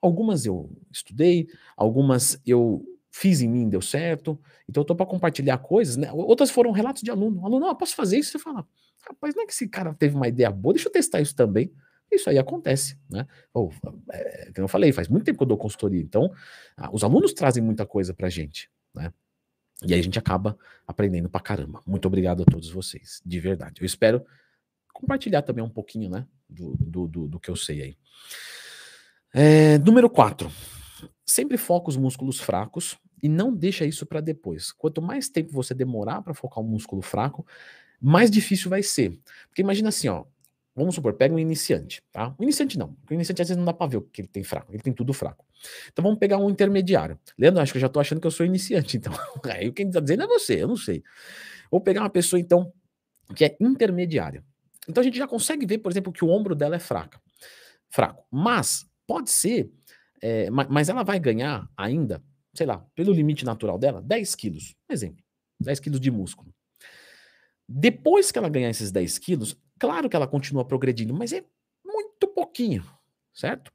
Algumas 0.00 0.44
eu 0.46 0.70
estudei, 0.90 1.48
algumas 1.76 2.40
eu 2.46 2.84
fiz 3.10 3.40
em 3.40 3.48
mim, 3.48 3.68
deu 3.68 3.80
certo. 3.80 4.38
Então 4.68 4.82
eu 4.82 4.84
tô 4.84 4.94
para 4.94 5.06
compartilhar 5.06 5.58
coisas, 5.58 5.96
né? 5.96 6.12
Outras 6.12 6.50
foram 6.50 6.70
relatos 6.70 7.02
de 7.02 7.10
aluno. 7.10 7.44
aluno, 7.44 7.60
não, 7.60 7.68
eu 7.68 7.76
posso 7.76 7.94
fazer 7.94 8.18
isso? 8.18 8.32
Você 8.32 8.38
fala, 8.38 8.66
rapaz, 9.08 9.34
não 9.34 9.42
é 9.42 9.46
que 9.46 9.52
esse 9.52 9.68
cara 9.68 9.94
teve 9.94 10.14
uma 10.14 10.28
ideia 10.28 10.50
boa, 10.50 10.74
deixa 10.74 10.88
eu 10.88 10.92
testar 10.92 11.20
isso 11.20 11.34
também. 11.34 11.72
Isso 12.10 12.30
aí 12.30 12.38
acontece, 12.38 12.96
né? 13.10 13.26
Ou, 13.52 13.72
é, 14.12 14.52
como 14.54 14.64
eu 14.64 14.68
falei, 14.68 14.92
faz 14.92 15.08
muito 15.08 15.24
tempo 15.24 15.38
que 15.38 15.42
eu 15.42 15.48
dou 15.48 15.58
consultoria, 15.58 16.00
então 16.00 16.32
ah, 16.76 16.88
os 16.92 17.02
alunos 17.02 17.32
trazem 17.32 17.62
muita 17.62 17.84
coisa 17.84 18.14
pra 18.14 18.28
gente, 18.28 18.70
né? 18.94 19.12
E 19.84 19.92
aí 19.92 20.00
a 20.00 20.02
gente 20.02 20.18
acaba 20.18 20.56
aprendendo 20.86 21.28
pra 21.28 21.40
caramba. 21.40 21.82
Muito 21.86 22.06
obrigado 22.06 22.42
a 22.42 22.46
todos 22.46 22.70
vocês, 22.70 23.20
de 23.24 23.40
verdade. 23.40 23.82
Eu 23.82 23.86
espero 23.86 24.24
compartilhar 24.96 25.42
também 25.42 25.64
um 25.64 25.68
pouquinho, 25.68 26.10
né, 26.10 26.26
do, 26.48 26.76
do, 26.78 27.06
do, 27.06 27.28
do 27.28 27.40
que 27.40 27.50
eu 27.50 27.56
sei 27.56 27.82
aí. 27.82 27.96
É, 29.34 29.78
número 29.78 30.08
4. 30.08 30.50
Sempre 31.24 31.56
foca 31.56 31.90
os 31.90 31.96
músculos 31.96 32.40
fracos 32.40 32.96
e 33.22 33.28
não 33.28 33.54
deixa 33.54 33.84
isso 33.84 34.06
para 34.06 34.20
depois. 34.20 34.72
Quanto 34.72 35.02
mais 35.02 35.28
tempo 35.28 35.52
você 35.52 35.74
demorar 35.74 36.22
para 36.22 36.32
focar 36.32 36.62
um 36.62 36.66
músculo 36.66 37.02
fraco, 37.02 37.46
mais 38.00 38.30
difícil 38.30 38.70
vai 38.70 38.82
ser. 38.82 39.18
Porque 39.48 39.60
imagina 39.62 39.88
assim, 39.88 40.08
ó, 40.08 40.24
vamos 40.74 40.94
supor, 40.94 41.14
pega 41.14 41.34
um 41.34 41.38
iniciante, 41.38 42.02
tá? 42.12 42.34
O 42.38 42.42
iniciante 42.42 42.78
não, 42.78 42.96
o 43.10 43.14
iniciante 43.14 43.42
às 43.42 43.48
vezes 43.48 43.58
não 43.58 43.64
dá 43.64 43.72
para 43.72 43.86
ver 43.86 43.96
o 43.98 44.02
que 44.02 44.22
ele 44.22 44.28
tem 44.28 44.44
fraco, 44.44 44.72
ele 44.72 44.82
tem 44.82 44.92
tudo 44.92 45.12
fraco. 45.12 45.44
Então 45.92 46.02
vamos 46.02 46.18
pegar 46.18 46.38
um 46.38 46.48
intermediário. 46.48 47.18
Leandro, 47.36 47.60
acho 47.60 47.72
que 47.72 47.78
eu 47.78 47.82
já 47.82 47.88
tô 47.88 47.98
achando 47.98 48.20
que 48.20 48.26
eu 48.26 48.30
sou 48.30 48.46
iniciante, 48.46 48.96
então. 48.96 49.12
Aí 49.44 49.72
quem 49.72 49.90
tá 49.90 50.00
dizendo 50.00 50.22
é 50.22 50.26
você, 50.26 50.62
eu 50.62 50.68
não 50.68 50.76
sei. 50.76 51.02
Vou 51.70 51.80
pegar 51.80 52.02
uma 52.02 52.10
pessoa 52.10 52.38
então 52.38 52.72
que 53.34 53.44
é 53.44 53.56
intermediária. 53.60 54.44
Então 54.88 55.00
a 55.00 55.04
gente 55.04 55.18
já 55.18 55.26
consegue 55.26 55.66
ver, 55.66 55.78
por 55.78 55.90
exemplo, 55.90 56.12
que 56.12 56.24
o 56.24 56.28
ombro 56.28 56.54
dela 56.54 56.76
é 56.76 56.78
fraca, 56.78 57.20
fraco. 57.88 58.24
Mas 58.30 58.86
pode 59.06 59.30
ser, 59.30 59.70
é, 60.22 60.50
mas 60.50 60.88
ela 60.88 61.02
vai 61.02 61.18
ganhar 61.18 61.68
ainda, 61.76 62.22
sei 62.54 62.66
lá, 62.66 62.84
pelo 62.94 63.12
limite 63.12 63.44
natural 63.44 63.78
dela, 63.78 64.02
10 64.02 64.34
quilos. 64.34 64.74
Exemplo, 64.88 65.22
10 65.60 65.80
quilos 65.80 66.00
de 66.00 66.10
músculo. 66.10 66.54
Depois 67.68 68.30
que 68.30 68.38
ela 68.38 68.48
ganhar 68.48 68.70
esses 68.70 68.92
10 68.92 69.18
quilos, 69.18 69.56
claro 69.78 70.08
que 70.08 70.16
ela 70.16 70.28
continua 70.28 70.64
progredindo, 70.64 71.12
mas 71.12 71.32
é 71.32 71.44
muito 71.84 72.28
pouquinho, 72.28 72.84
certo? 73.34 73.72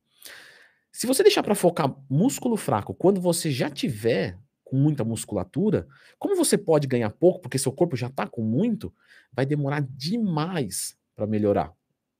Se 0.92 1.08
você 1.08 1.24
deixar 1.24 1.44
para 1.44 1.56
focar 1.56 1.94
músculo 2.10 2.56
fraco 2.58 2.94
quando 2.94 3.20
você 3.20 3.52
já 3.52 3.70
tiver 3.70 4.38
com 4.64 4.78
muita 4.78 5.04
musculatura, 5.04 5.88
como 6.18 6.36
você 6.36 6.58
pode 6.58 6.88
ganhar 6.88 7.10
pouco 7.10 7.42
porque 7.42 7.58
seu 7.58 7.72
corpo 7.72 7.96
já 7.96 8.08
está 8.08 8.26
com 8.26 8.42
muito, 8.42 8.94
vai 9.34 9.46
demorar 9.46 9.82
demais 9.82 10.98
para 11.16 11.28
melhorar. 11.28 11.74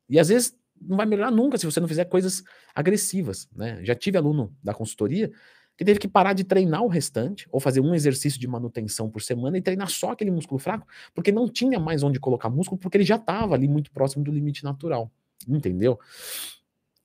E 0.10 0.20
às 0.20 0.30
vezes 0.30 0.56
não 0.80 0.98
vai 0.98 1.06
melhorar 1.06 1.32
nunca 1.32 1.58
se 1.58 1.66
você 1.66 1.80
não 1.80 1.88
fizer 1.88 2.06
coisas 2.06 2.44
agressivas, 2.74 3.48
né? 3.56 3.84
Já 3.84 3.96
tive 3.96 4.18
aluno 4.18 4.56
da 4.64 4.74
consultoria 4.74 5.32
que 5.78 5.86
teve 5.86 6.00
que 6.00 6.08
parar 6.08 6.34
de 6.34 6.44
treinar 6.44 6.84
o 6.84 6.88
restante, 6.88 7.48
ou 7.52 7.60
fazer 7.60 7.80
um 7.82 7.96
exercício 7.96 8.40
de 8.40 8.48
manutenção 8.48 9.10
por 9.10 9.22
semana 9.22 9.58
e 9.58 9.62
treinar 9.62 9.90
só 9.90 10.12
aquele 10.12 10.30
músculo 10.30 10.60
fraco, 10.60 10.86
porque 11.14 11.32
não 11.32 11.50
tinha 11.50 11.80
mais 11.80 12.04
onde 12.04 12.20
colocar 12.20 12.50
músculo, 12.50 12.80
porque 12.80 12.98
ele 12.98 13.04
já 13.04 13.16
estava 13.16 13.56
ali 13.56 13.68
muito 13.68 13.92
próximo 13.92 14.24
do 14.24 14.32
limite 14.32 14.64
natural. 14.64 15.12
Entendeu? 15.48 16.00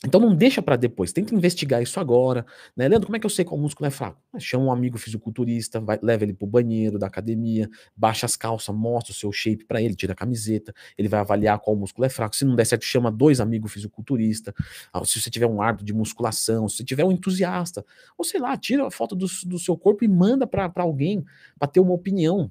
Então 0.06 0.20
não 0.20 0.34
deixa 0.34 0.62
para 0.62 0.76
depois, 0.76 1.12
tenta 1.12 1.34
investigar 1.34 1.82
isso 1.82 1.98
agora, 1.98 2.46
né? 2.76 2.86
Leandro, 2.86 3.06
como 3.06 3.16
é 3.16 3.18
que 3.20 3.26
eu 3.26 3.30
sei 3.30 3.44
qual 3.44 3.58
músculo 3.58 3.88
é 3.88 3.90
fraco? 3.90 4.20
Chama 4.38 4.66
um 4.66 4.72
amigo 4.72 4.96
fisiculturista, 4.96 5.80
vai, 5.80 5.98
leva 6.00 6.22
ele 6.22 6.32
pro 6.32 6.46
banheiro 6.46 6.96
da 6.96 7.08
academia, 7.08 7.68
baixa 7.96 8.24
as 8.24 8.36
calças, 8.36 8.72
mostra 8.74 9.12
o 9.12 9.14
seu 9.14 9.32
shape 9.32 9.64
para 9.64 9.82
ele, 9.82 9.96
tira 9.96 10.12
a 10.12 10.16
camiseta, 10.16 10.72
ele 10.96 11.08
vai 11.08 11.18
avaliar 11.18 11.58
qual 11.58 11.76
músculo 11.76 12.06
é 12.06 12.08
fraco. 12.08 12.36
Se 12.36 12.44
não 12.44 12.54
der 12.54 12.64
certo, 12.64 12.84
chama 12.84 13.10
dois 13.10 13.40
amigos 13.40 13.72
fisiculturistas. 13.72 14.54
Ah, 14.92 15.04
se 15.04 15.20
você 15.20 15.28
tiver 15.28 15.46
um 15.46 15.60
árbitro 15.60 15.84
de 15.84 15.92
musculação, 15.92 16.68
se 16.68 16.76
você 16.76 16.84
tiver 16.84 17.04
um 17.04 17.10
entusiasta, 17.10 17.84
ou 18.16 18.24
sei 18.24 18.40
lá, 18.40 18.56
tira 18.56 18.86
a 18.86 18.90
foto 18.90 19.16
do, 19.16 19.26
do 19.44 19.58
seu 19.58 19.76
corpo 19.76 20.04
e 20.04 20.08
manda 20.08 20.46
para 20.46 20.70
alguém 20.76 21.24
para 21.58 21.66
ter 21.68 21.80
uma 21.80 21.92
opinião. 21.92 22.50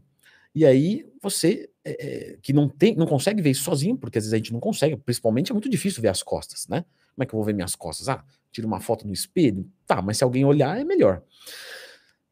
E 0.53 0.65
aí 0.65 1.05
você 1.21 1.69
é, 1.85 2.38
que 2.41 2.51
não 2.51 2.67
tem, 2.67 2.95
não 2.95 3.05
consegue 3.05 3.41
ver 3.41 3.51
isso 3.51 3.63
sozinho, 3.63 3.97
porque 3.97 4.17
às 4.17 4.25
vezes 4.25 4.33
a 4.33 4.38
gente 4.38 4.51
não 4.51 4.59
consegue, 4.59 4.97
principalmente 4.97 5.51
é 5.51 5.53
muito 5.53 5.69
difícil 5.69 6.01
ver 6.01 6.09
as 6.09 6.24
costas, 6.24 6.67
né? 6.67 6.83
Como 7.15 7.24
é 7.24 7.25
que 7.25 7.34
eu 7.34 7.38
vou 7.38 7.45
ver 7.45 7.53
minhas 7.53 7.75
costas? 7.75 8.10
Ah, 8.10 8.24
tiro 8.51 8.67
uma 8.67 8.79
foto 8.79 9.07
no 9.07 9.13
espelho? 9.13 9.69
Tá, 9.88 10.01
mas 10.01 10.17
se 10.17 10.24
alguém 10.24 10.45
olhar 10.45 10.79
é 10.79 10.84
melhor. 10.84 11.24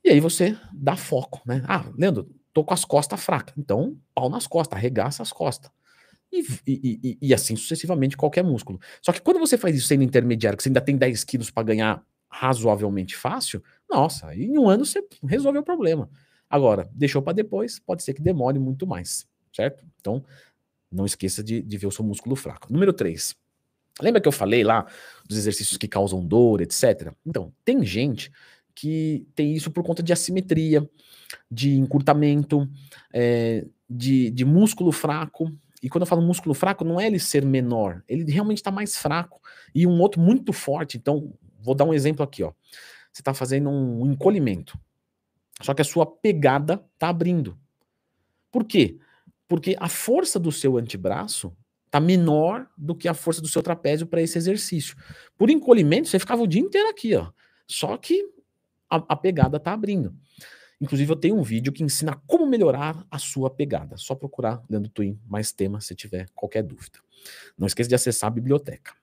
E 0.04 0.10
aí 0.10 0.20
você 0.20 0.58
dá 0.74 0.98
foco, 0.98 1.42
né? 1.46 1.63
Ah, 1.66 1.86
Leandro, 1.98 2.30
tô 2.52 2.63
com 2.63 2.74
as 2.74 2.84
costas 2.84 3.24
fracas. 3.24 3.54
Então, 3.58 3.98
pau 4.13 4.30
nas 4.30 4.46
costas, 4.46 4.78
arregaça 4.78 5.24
as 5.24 5.32
costas. 5.32 5.72
E, 6.32 6.42
e, 6.68 7.00
e, 7.04 7.18
e, 7.22 7.34
assim 7.34 7.56
sucessivamente 7.56 8.18
qualquer 8.18 8.44
músculo. 8.44 8.80
Só 9.02 9.13
que 9.13 9.22
quando 9.22 9.40
você 9.40 9.58
faz 9.58 9.75
isso 9.75 9.88
sendo 9.88 10.04
intermediário, 10.04 10.58
que 10.58 10.63
você 10.63 10.70
ainda 10.70 10.82
tem 10.82 10.98
10 10.98 11.24
quilos 11.24 11.52
para 11.52 11.63
ganhar 11.63 12.04
razoavelmente 12.28 13.16
fácil, 13.16 13.63
nossa, 13.90 14.36
em 14.36 14.58
um 14.58 14.68
ano 14.68 14.84
você 14.84 15.06
resolveu 15.24 15.62
o 15.62 15.66
problema. 15.66 16.10
Agora, 16.50 16.90
deixou 16.94 17.22
para 17.22 17.34
depois, 17.34 17.80
pode 17.80 18.04
ser 18.04 18.13
que 18.16 18.22
demore 18.22 18.58
muito 18.58 18.88
mais, 18.88 19.28
certo? 19.56 19.86
Então, 20.00 20.24
não 20.92 21.06
esqueça 21.06 21.44
de, 21.44 21.62
de 21.62 21.78
ver 21.78 21.88
o 21.88 21.92
seu 21.92 22.04
músculo 22.04 22.36
fraco. 22.36 22.72
Número 22.72 22.94
3. 22.94 23.36
Lembra 24.02 24.22
que 24.22 24.28
eu 24.28 24.32
falei 24.32 24.64
lá 24.64 24.88
dos 25.28 25.38
exercícios 25.38 25.78
que 25.78 25.88
causam 25.88 26.26
dor, 26.26 26.62
etc? 26.62 27.14
Então, 27.26 27.54
tem 27.64 27.84
gente 27.86 28.32
que 28.74 29.28
tem 29.36 29.54
isso 29.54 29.70
por 29.70 29.84
conta 29.84 30.02
de 30.02 30.12
assimetria, 30.12 30.88
de 31.50 31.78
encurtamento, 31.78 32.68
é, 33.14 33.66
de, 33.90 34.32
de 34.32 34.46
músculo 34.46 34.92
fraco. 34.92 35.52
E 35.82 35.90
quando 35.90 36.04
eu 36.04 36.08
falo 36.08 36.22
músculo 36.22 36.56
fraco, 36.56 36.84
não 36.84 37.00
é 37.00 37.06
ele 37.06 37.20
ser 37.20 37.46
menor, 37.46 38.04
ele 38.08 38.32
realmente 38.32 38.58
está 38.58 38.72
mais 38.72 38.98
fraco. 38.98 39.40
E 39.76 39.86
um 39.86 40.00
outro 40.02 40.20
muito 40.20 40.52
forte. 40.52 40.98
Então, 40.98 41.34
vou 41.60 41.76
dar 41.76 41.86
um 41.86 41.94
exemplo 41.94 42.24
aqui, 42.24 42.44
ó. 42.44 42.52
Você 43.12 43.22
está 43.22 43.34
fazendo 43.34 43.70
um 43.70 44.12
encolhimento, 44.12 44.80
só 45.62 45.74
que 45.76 45.84
a 45.84 45.86
sua 45.86 46.04
pegada 46.04 46.84
está 46.96 47.10
abrindo. 47.10 47.56
Por 48.52 48.64
quê? 48.64 48.98
Porque 49.48 49.76
a 49.80 49.88
força 49.88 50.40
do 50.40 50.52
seu 50.52 50.78
antebraço 50.78 51.56
está 51.94 52.00
menor 52.00 52.68
do 52.76 52.96
que 52.96 53.08
a 53.08 53.14
força 53.14 53.40
do 53.40 53.48
seu 53.48 53.62
trapézio 53.62 54.08
para 54.08 54.20
esse 54.20 54.36
exercício. 54.36 54.96
Por 55.38 55.52
encolhimento, 55.52 56.08
você 56.08 56.18
ficava 56.18 56.42
o 56.42 56.48
dia 56.48 56.60
inteiro 56.60 56.90
aqui, 56.90 57.16
ó. 57.16 57.32
Só 57.68 57.96
que 57.98 58.28
a, 58.90 58.96
a 59.10 59.16
pegada 59.16 59.58
está 59.58 59.74
abrindo. 59.74 60.16
Inclusive, 60.82 61.12
eu 61.12 61.16
tenho 61.16 61.38
um 61.38 61.44
vídeo 61.44 61.72
que 61.72 61.84
ensina 61.84 62.20
como 62.26 62.48
melhorar 62.48 63.06
a 63.12 63.20
sua 63.20 63.48
pegada. 63.48 63.96
Só 63.96 64.16
procurar 64.16 64.64
Leandro 64.68 64.90
Twin 64.90 65.20
mais 65.28 65.52
tema 65.52 65.80
se 65.82 65.94
tiver 65.94 66.28
qualquer 66.34 66.64
dúvida. 66.64 66.98
Não 67.56 67.68
esqueça 67.68 67.90
de 67.90 67.96
acessar 67.96 68.28
a 68.30 68.32
biblioteca. 68.32 68.94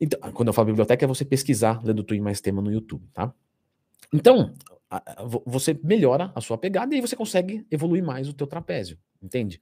Então, 0.00 0.20
quando 0.32 0.48
eu 0.48 0.52
falo 0.52 0.66
biblioteca, 0.66 1.04
é 1.04 1.08
você 1.08 1.24
pesquisar 1.24 1.84
Leandro 1.84 2.04
Twin 2.04 2.20
mais 2.20 2.40
tema 2.40 2.62
no 2.62 2.72
YouTube, 2.72 3.08
tá? 3.12 3.34
Então, 4.12 4.54
você 5.44 5.78
melhora 5.82 6.30
a 6.34 6.40
sua 6.40 6.56
pegada 6.56 6.94
e 6.94 6.96
aí 6.96 7.00
você 7.00 7.16
consegue 7.16 7.66
evoluir 7.72 8.04
mais 8.04 8.28
o 8.28 8.32
teu 8.32 8.46
trapézio, 8.46 8.96
entende? 9.20 9.60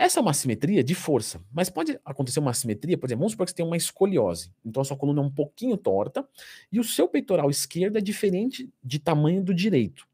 Essa 0.00 0.20
é 0.20 0.22
uma 0.22 0.30
assimetria 0.30 0.84
de 0.84 0.94
força, 0.94 1.42
mas 1.52 1.68
pode 1.68 1.98
acontecer 2.04 2.38
uma 2.38 2.52
assimetria, 2.52 2.96
por 2.96 3.08
exemplo, 3.08 3.22
vamos 3.22 3.32
supor 3.32 3.46
que 3.46 3.50
você 3.50 3.56
tem 3.56 3.66
uma 3.66 3.76
escoliose. 3.76 4.52
Então 4.64 4.80
a 4.80 4.84
sua 4.84 4.96
coluna 4.96 5.20
é 5.20 5.24
um 5.24 5.30
pouquinho 5.30 5.76
torta 5.76 6.24
e 6.70 6.78
o 6.78 6.84
seu 6.84 7.08
peitoral 7.08 7.50
esquerdo 7.50 7.98
é 7.98 8.00
diferente 8.00 8.72
de 8.82 9.00
tamanho 9.00 9.42
do 9.42 9.52
direito. 9.52 10.06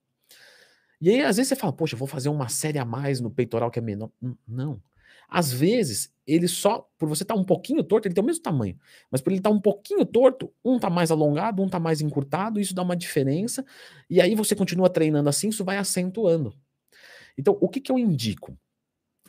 E 1.03 1.11
aí, 1.11 1.21
às 1.21 1.37
vezes, 1.37 1.51
você 1.51 1.57
fala, 1.57 1.71
poxa, 1.71 1.97
vou 1.97 2.09
fazer 2.09 2.31
uma 2.31 2.49
série 2.49 2.79
a 2.79 2.85
mais 2.85 3.21
no 3.21 3.31
peitoral 3.31 3.71
que 3.71 3.79
é 3.79 3.83
menor. 3.83 4.11
Não. 4.49 4.81
Às 5.29 5.53
vezes, 5.53 6.11
ele 6.27 6.49
só, 6.49 6.89
por 6.97 7.07
você 7.07 7.23
estar 7.23 7.35
tá 7.35 7.41
um 7.41 7.45
pouquinho 7.45 7.85
torto, 7.85 8.09
ele 8.09 8.15
tem 8.15 8.25
o 8.25 8.27
mesmo 8.27 8.43
tamanho, 8.43 8.79
mas 9.11 9.21
por 9.21 9.31
ele 9.31 9.41
estar 9.41 9.51
tá 9.51 9.55
um 9.55 9.61
pouquinho 9.61 10.07
torto, 10.07 10.51
um 10.65 10.77
está 10.77 10.89
mais 10.89 11.11
alongado, 11.11 11.63
um 11.63 11.67
está 11.67 11.79
mais 11.79 12.01
encurtado, 12.01 12.59
isso 12.59 12.75
dá 12.75 12.81
uma 12.81 12.97
diferença, 12.97 13.67
e 14.09 14.19
aí 14.19 14.35
você 14.35 14.57
continua 14.57 14.89
treinando 14.89 15.29
assim, 15.29 15.49
isso 15.49 15.63
vai 15.63 15.77
acentuando. 15.77 16.55
Então, 17.37 17.59
o 17.61 17.69
que, 17.69 17.81
que 17.81 17.93
eu 17.93 17.99
indico? 17.99 18.57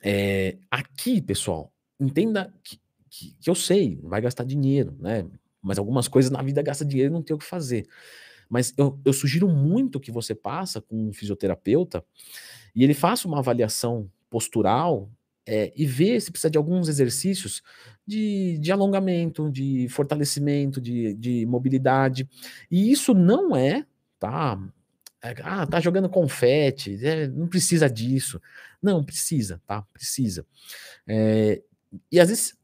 É, 0.07 0.57
aqui, 0.69 1.19
pessoal, 1.19 1.73
entenda 1.99 2.53
que, 2.63 2.79
que, 3.09 3.35
que, 3.41 3.49
eu 3.49 3.55
sei, 3.55 3.99
vai 4.03 4.21
gastar 4.21 4.43
dinheiro, 4.43 4.95
né? 4.99 5.25
Mas 5.59 5.79
algumas 5.79 6.07
coisas 6.07 6.29
na 6.29 6.43
vida 6.43 6.61
gasta 6.61 6.85
dinheiro 6.85 7.11
e 7.11 7.13
não 7.13 7.23
tem 7.23 7.35
o 7.35 7.39
que 7.39 7.45
fazer. 7.45 7.87
Mas 8.47 8.71
eu, 8.77 8.99
eu 9.03 9.11
sugiro 9.11 9.49
muito 9.49 9.99
que 9.99 10.11
você 10.11 10.35
passa 10.35 10.79
com 10.79 11.07
um 11.07 11.11
fisioterapeuta 11.11 12.05
e 12.75 12.83
ele 12.83 12.93
faça 12.93 13.27
uma 13.27 13.39
avaliação 13.39 14.07
postural 14.29 15.09
é, 15.43 15.73
e 15.75 15.87
vê 15.87 16.21
se 16.21 16.31
precisa 16.31 16.51
de 16.51 16.57
alguns 16.59 16.87
exercícios 16.87 17.63
de, 18.05 18.59
de 18.59 18.71
alongamento, 18.71 19.49
de 19.51 19.87
fortalecimento, 19.89 20.79
de, 20.79 21.15
de 21.15 21.47
mobilidade. 21.47 22.29
E 22.69 22.91
isso 22.91 23.11
não 23.15 23.55
é, 23.55 23.87
tá? 24.19 24.59
É, 25.25 25.35
ah, 25.41 25.65
tá 25.65 25.79
jogando 25.79 26.07
confete, 26.07 27.03
é, 27.03 27.27
não 27.27 27.47
precisa 27.47 27.89
disso. 27.89 28.39
Não, 28.81 29.03
precisa, 29.03 29.61
tá? 29.65 29.81
Precisa. 29.93 30.45
É, 31.07 31.61
e 32.11 32.19
às 32.19 32.29
vezes 32.29 32.55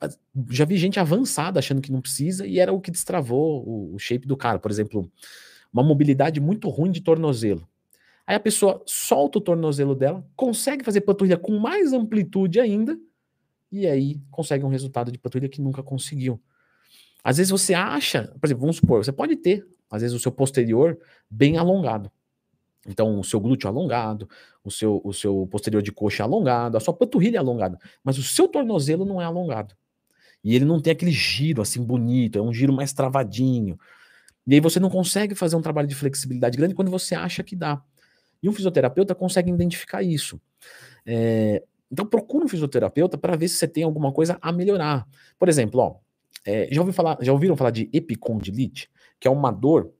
já 0.50 0.66
vi 0.66 0.78
gente 0.78 1.00
avançada 1.00 1.60
achando 1.60 1.82
que 1.82 1.92
não 1.92 2.02
precisa 2.02 2.46
e 2.46 2.60
era 2.60 2.72
o 2.72 2.82
que 2.82 2.92
destravou 2.92 3.68
o, 3.68 3.96
o 3.96 4.00
shape 4.00 4.28
do 4.28 4.38
cara. 4.38 4.60
Por 4.60 4.70
exemplo, 4.70 5.12
uma 5.74 5.84
mobilidade 5.84 6.40
muito 6.40 6.70
ruim 6.70 6.92
de 6.92 7.02
tornozelo. 7.02 7.68
Aí 8.28 8.36
a 8.36 8.40
pessoa 8.40 8.84
solta 8.86 9.40
o 9.40 9.42
tornozelo 9.42 9.96
dela, 9.96 10.26
consegue 10.36 10.84
fazer 10.84 11.02
panturrilha 11.02 11.38
com 11.38 11.58
mais 11.58 11.92
amplitude 11.92 12.60
ainda, 12.60 12.98
e 13.72 13.88
aí 13.88 14.22
consegue 14.30 14.64
um 14.64 14.70
resultado 14.70 15.12
de 15.12 15.18
panturrilha 15.18 15.50
que 15.50 15.62
nunca 15.62 15.82
conseguiu. 15.82 16.40
Às 17.24 17.38
vezes 17.38 17.52
você 17.52 17.74
acha, 17.74 18.34
por 18.40 18.46
exemplo, 18.46 18.62
vamos 18.62 18.78
supor, 18.78 19.04
você 19.04 19.12
pode 19.12 19.36
ter, 19.38 19.66
às 19.90 20.02
vezes, 20.02 20.16
o 20.16 20.20
seu 20.20 20.32
posterior 20.32 20.98
bem 21.30 21.58
alongado. 21.58 22.12
Então, 22.88 23.20
o 23.20 23.24
seu 23.24 23.40
glúteo 23.40 23.68
alongado, 23.70 24.28
o 24.64 24.72
seu, 24.72 25.02
o 25.04 25.14
seu 25.14 25.48
posterior 25.48 25.82
de 25.82 25.92
coxa 25.92 26.24
alongado, 26.24 26.78
a 26.78 26.80
sua 26.80 26.94
panturrilha 26.94 27.38
é 27.38 27.40
alongada, 27.40 27.78
mas 28.04 28.18
o 28.18 28.24
seu 28.24 28.48
tornozelo 28.48 29.06
não 29.06 29.22
é 29.22 29.26
alongado. 29.26 29.76
E 30.44 30.56
ele 30.56 30.66
não 30.66 30.82
tem 30.82 30.92
aquele 30.92 31.12
giro 31.12 31.62
assim 31.62 31.84
bonito, 31.84 32.40
é 32.40 32.42
um 32.42 32.54
giro 32.54 32.74
mais 32.74 32.92
travadinho. 32.92 33.80
E 34.48 34.56
aí 34.56 34.60
você 34.60 34.80
não 34.80 34.90
consegue 34.90 35.36
fazer 35.36 35.56
um 35.56 35.62
trabalho 35.62 35.88
de 35.88 35.94
flexibilidade 35.94 36.58
grande 36.58 36.74
quando 36.74 36.90
você 36.90 37.14
acha 37.14 37.44
que 37.44 37.56
dá. 37.56 37.82
E 38.42 38.50
um 38.50 38.52
fisioterapeuta 38.52 39.14
consegue 39.14 39.52
identificar 39.52 40.02
isso. 40.02 40.42
É, 41.06 41.64
então 41.92 42.06
procura 42.06 42.46
um 42.46 42.48
fisioterapeuta 42.48 43.18
para 43.18 43.36
ver 43.36 43.48
se 43.48 43.56
você 43.56 43.68
tem 43.68 43.84
alguma 43.84 44.12
coisa 44.12 44.40
a 44.42 44.52
melhorar. 44.52 45.08
Por 45.38 45.48
exemplo, 45.48 45.80
ó, 45.80 45.96
é, 46.44 46.68
já, 46.72 46.82
ouviu 46.82 46.94
falar, 46.94 47.18
já 47.22 47.32
ouviram 47.32 47.56
falar 47.56 47.70
de 47.70 47.90
epicondilite? 47.94 48.90
Que 49.20 49.28
é 49.28 49.32
uma 49.32 49.52
dor 49.52 49.94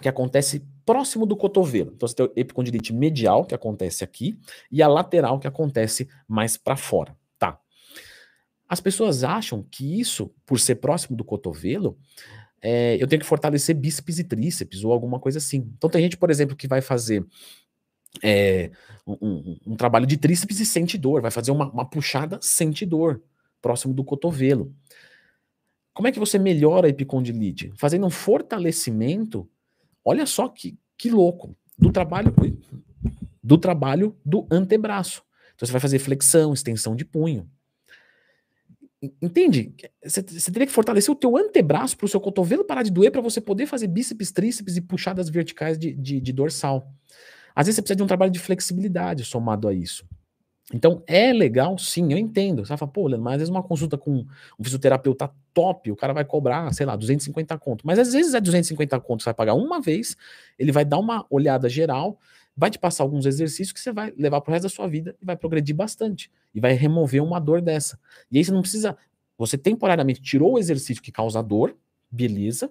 que 0.00 0.08
acontece 0.08 0.66
próximo 0.84 1.26
do 1.26 1.36
cotovelo. 1.36 1.92
Então 1.94 2.08
você 2.08 2.14
tem 2.14 2.26
a 2.26 2.30
epicondilite 2.36 2.92
medial, 2.92 3.44
que 3.44 3.54
acontece 3.54 4.04
aqui, 4.04 4.38
e 4.70 4.82
a 4.82 4.88
lateral, 4.88 5.38
que 5.38 5.46
acontece 5.46 6.08
mais 6.28 6.56
para 6.56 6.76
fora, 6.76 7.16
tá? 7.38 7.58
As 8.68 8.80
pessoas 8.80 9.24
acham 9.24 9.62
que 9.62 10.00
isso, 10.00 10.32
por 10.46 10.58
ser 10.58 10.76
próximo 10.76 11.16
do 11.16 11.24
cotovelo, 11.24 11.98
é, 12.60 12.96
eu 12.98 13.06
tenho 13.06 13.20
que 13.20 13.26
fortalecer 13.26 13.76
bíceps 13.76 14.18
e 14.18 14.24
tríceps 14.24 14.84
ou 14.84 14.92
alguma 14.92 15.20
coisa 15.20 15.38
assim. 15.38 15.70
Então 15.76 15.90
tem 15.90 16.02
gente, 16.02 16.16
por 16.16 16.30
exemplo, 16.30 16.56
que 16.56 16.66
vai 16.66 16.80
fazer 16.80 17.24
é, 18.22 18.70
um, 19.06 19.16
um, 19.20 19.58
um, 19.66 19.76
trabalho 19.76 20.06
de 20.06 20.16
tríceps 20.16 20.60
e 20.60 20.66
sente 20.66 20.96
dor, 20.96 21.20
vai 21.20 21.30
fazer 21.30 21.50
uma, 21.50 21.70
uma 21.70 21.84
puxada, 21.84 22.38
sente 22.40 22.86
dor, 22.86 23.22
próximo 23.60 23.92
do 23.92 24.02
cotovelo. 24.02 24.74
Como 25.92 26.08
é 26.08 26.12
que 26.12 26.18
você 26.18 26.38
melhora 26.38 26.86
a 26.86 26.90
epicondilite? 26.90 27.72
Fazendo 27.76 28.06
um 28.06 28.10
fortalecimento 28.10 29.48
Olha 30.04 30.26
só 30.26 30.48
que, 30.48 30.78
que 30.96 31.10
louco. 31.10 31.56
Do 31.78 31.90
trabalho 31.90 32.32
do 33.42 33.58
trabalho 33.58 34.16
do 34.24 34.46
antebraço. 34.50 35.22
Então 35.54 35.66
você 35.66 35.72
vai 35.72 35.80
fazer 35.80 35.98
flexão, 35.98 36.54
extensão 36.54 36.96
de 36.96 37.04
punho. 37.04 37.48
Entende? 39.20 39.74
Você, 40.02 40.22
teria 40.22 40.66
que 40.66 40.72
fortalecer 40.72 41.12
o 41.12 41.16
teu 41.16 41.36
antebraço 41.36 41.96
para 41.96 42.06
o 42.06 42.08
seu 42.08 42.20
cotovelo 42.20 42.64
parar 42.64 42.82
de 42.82 42.90
doer 42.90 43.10
para 43.10 43.20
você 43.20 43.40
poder 43.40 43.66
fazer 43.66 43.86
bíceps, 43.86 44.32
tríceps 44.32 44.76
e 44.76 44.80
puxadas 44.80 45.28
verticais 45.28 45.78
de, 45.78 45.92
de, 45.92 46.20
de 46.20 46.32
dorsal. 46.32 46.90
Às 47.54 47.66
vezes 47.66 47.76
você 47.76 47.82
precisa 47.82 47.96
de 47.96 48.02
um 48.02 48.06
trabalho 48.06 48.32
de 48.32 48.38
flexibilidade 48.38 49.24
somado 49.24 49.68
a 49.68 49.74
isso. 49.74 50.06
Então 50.72 51.02
é 51.06 51.32
legal, 51.32 51.76
sim, 51.78 52.12
eu 52.12 52.18
entendo. 52.18 52.64
Você 52.64 52.70
vai 52.70 52.78
falar, 52.78 52.92
pô, 52.92 53.06
Leandro, 53.06 53.24
mas 53.24 53.34
às 53.34 53.38
vezes 53.40 53.50
uma 53.50 53.62
consulta 53.62 53.98
com 53.98 54.24
um 54.58 54.64
fisioterapeuta 54.64 55.30
top, 55.54 55.90
o 55.90 55.96
cara 55.96 56.12
vai 56.12 56.24
cobrar, 56.24 56.72
sei 56.74 56.84
lá, 56.84 56.96
250 56.96 57.56
conto. 57.58 57.86
Mas 57.86 57.98
às 57.98 58.12
vezes 58.12 58.34
é 58.34 58.40
250 58.40 59.00
conto, 59.00 59.22
você 59.22 59.26
vai 59.26 59.34
pagar 59.34 59.54
uma 59.54 59.80
vez, 59.80 60.16
ele 60.58 60.72
vai 60.72 60.84
dar 60.84 60.98
uma 60.98 61.24
olhada 61.30 61.68
geral, 61.68 62.18
vai 62.56 62.70
te 62.70 62.78
passar 62.78 63.04
alguns 63.04 63.24
exercícios 63.24 63.72
que 63.72 63.80
você 63.80 63.92
vai 63.92 64.12
levar 64.16 64.40
pro 64.40 64.52
resto 64.52 64.64
da 64.64 64.68
sua 64.68 64.88
vida 64.88 65.16
e 65.22 65.24
vai 65.24 65.36
progredir 65.36 65.74
bastante. 65.74 66.30
E 66.54 66.60
vai 66.60 66.72
remover 66.72 67.22
uma 67.22 67.38
dor 67.38 67.62
dessa. 67.62 67.98
E 68.30 68.38
aí 68.38 68.44
você 68.44 68.52
não 68.52 68.60
precisa. 68.60 68.96
Você 69.38 69.56
temporariamente 69.56 70.20
tirou 70.20 70.54
o 70.54 70.58
exercício 70.58 71.02
que 71.02 71.10
causa 71.10 71.42
dor, 71.42 71.76
beleza. 72.10 72.70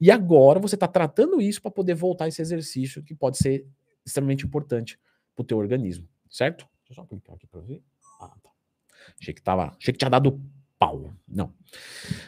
E 0.00 0.10
agora 0.10 0.60
você 0.60 0.74
está 0.74 0.86
tratando 0.86 1.40
isso 1.40 1.62
para 1.62 1.70
poder 1.70 1.94
voltar 1.94 2.28
esse 2.28 2.42
exercício 2.42 3.02
que 3.02 3.14
pode 3.14 3.38
ser 3.38 3.66
extremamente 4.04 4.44
importante 4.44 4.98
para 5.34 5.42
o 5.42 5.46
teu 5.46 5.58
organismo, 5.58 6.06
certo? 6.30 6.66
Deixa 6.84 6.92
eu 6.92 6.94
só 6.94 7.04
clicar 7.04 7.34
aqui 7.34 7.46
para 7.46 7.60
ver. 7.60 7.82
Ah, 8.20 8.32
tá. 8.42 8.50
Achei 9.20 9.34
que, 9.34 9.42
tava, 9.42 9.74
achei 9.76 9.92
que 9.92 9.98
tinha 9.98 10.10
dado 10.10 10.40
pau. 10.86 11.12
Não. 11.26 11.52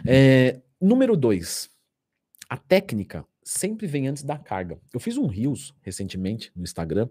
É, 0.07 0.61
número 0.81 1.17
dois. 1.17 1.71
A 2.49 2.57
técnica 2.57 3.25
sempre 3.45 3.87
vem 3.87 4.09
antes 4.09 4.23
da 4.23 4.37
carga. 4.37 4.79
Eu 4.93 4.99
fiz 4.99 5.17
um 5.17 5.27
Rios 5.27 5.75
recentemente 5.83 6.51
no 6.57 6.65
Instagram 6.65 7.09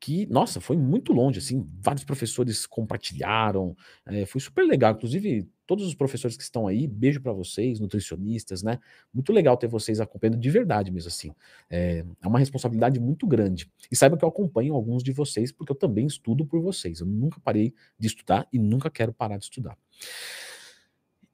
que, 0.00 0.26
nossa, 0.26 0.60
foi 0.60 0.76
muito 0.76 1.12
longe, 1.12 1.38
assim, 1.40 1.66
vários 1.80 2.04
professores 2.04 2.66
compartilharam, 2.66 3.76
é, 4.06 4.24
foi 4.26 4.40
super 4.40 4.64
legal, 4.64 4.92
inclusive 4.94 5.48
todos 5.66 5.84
os 5.84 5.94
professores 5.94 6.36
que 6.36 6.42
estão 6.42 6.68
aí, 6.68 6.86
beijo 6.86 7.20
para 7.20 7.32
vocês, 7.32 7.80
nutricionistas, 7.80 8.62
né, 8.62 8.78
muito 9.12 9.32
legal 9.32 9.56
ter 9.56 9.66
vocês 9.66 10.00
acompanhando 10.00 10.38
de 10.38 10.50
verdade 10.50 10.90
mesmo, 10.90 11.08
assim, 11.08 11.34
é, 11.68 12.04
é, 12.22 12.28
uma 12.28 12.38
responsabilidade 12.38 13.00
muito 13.00 13.26
grande, 13.26 13.70
e 13.90 13.96
saiba 13.96 14.16
que 14.16 14.24
eu 14.24 14.28
acompanho 14.28 14.74
alguns 14.74 15.02
de 15.02 15.12
vocês, 15.12 15.50
porque 15.50 15.72
eu 15.72 15.76
também 15.76 16.06
estudo 16.06 16.46
por 16.46 16.60
vocês, 16.60 17.00
eu 17.00 17.06
nunca 17.06 17.40
parei 17.40 17.74
de 17.98 18.06
estudar 18.06 18.46
e 18.52 18.58
nunca 18.58 18.88
quero 18.88 19.12
parar 19.12 19.36
de 19.36 19.44
estudar. 19.44 19.76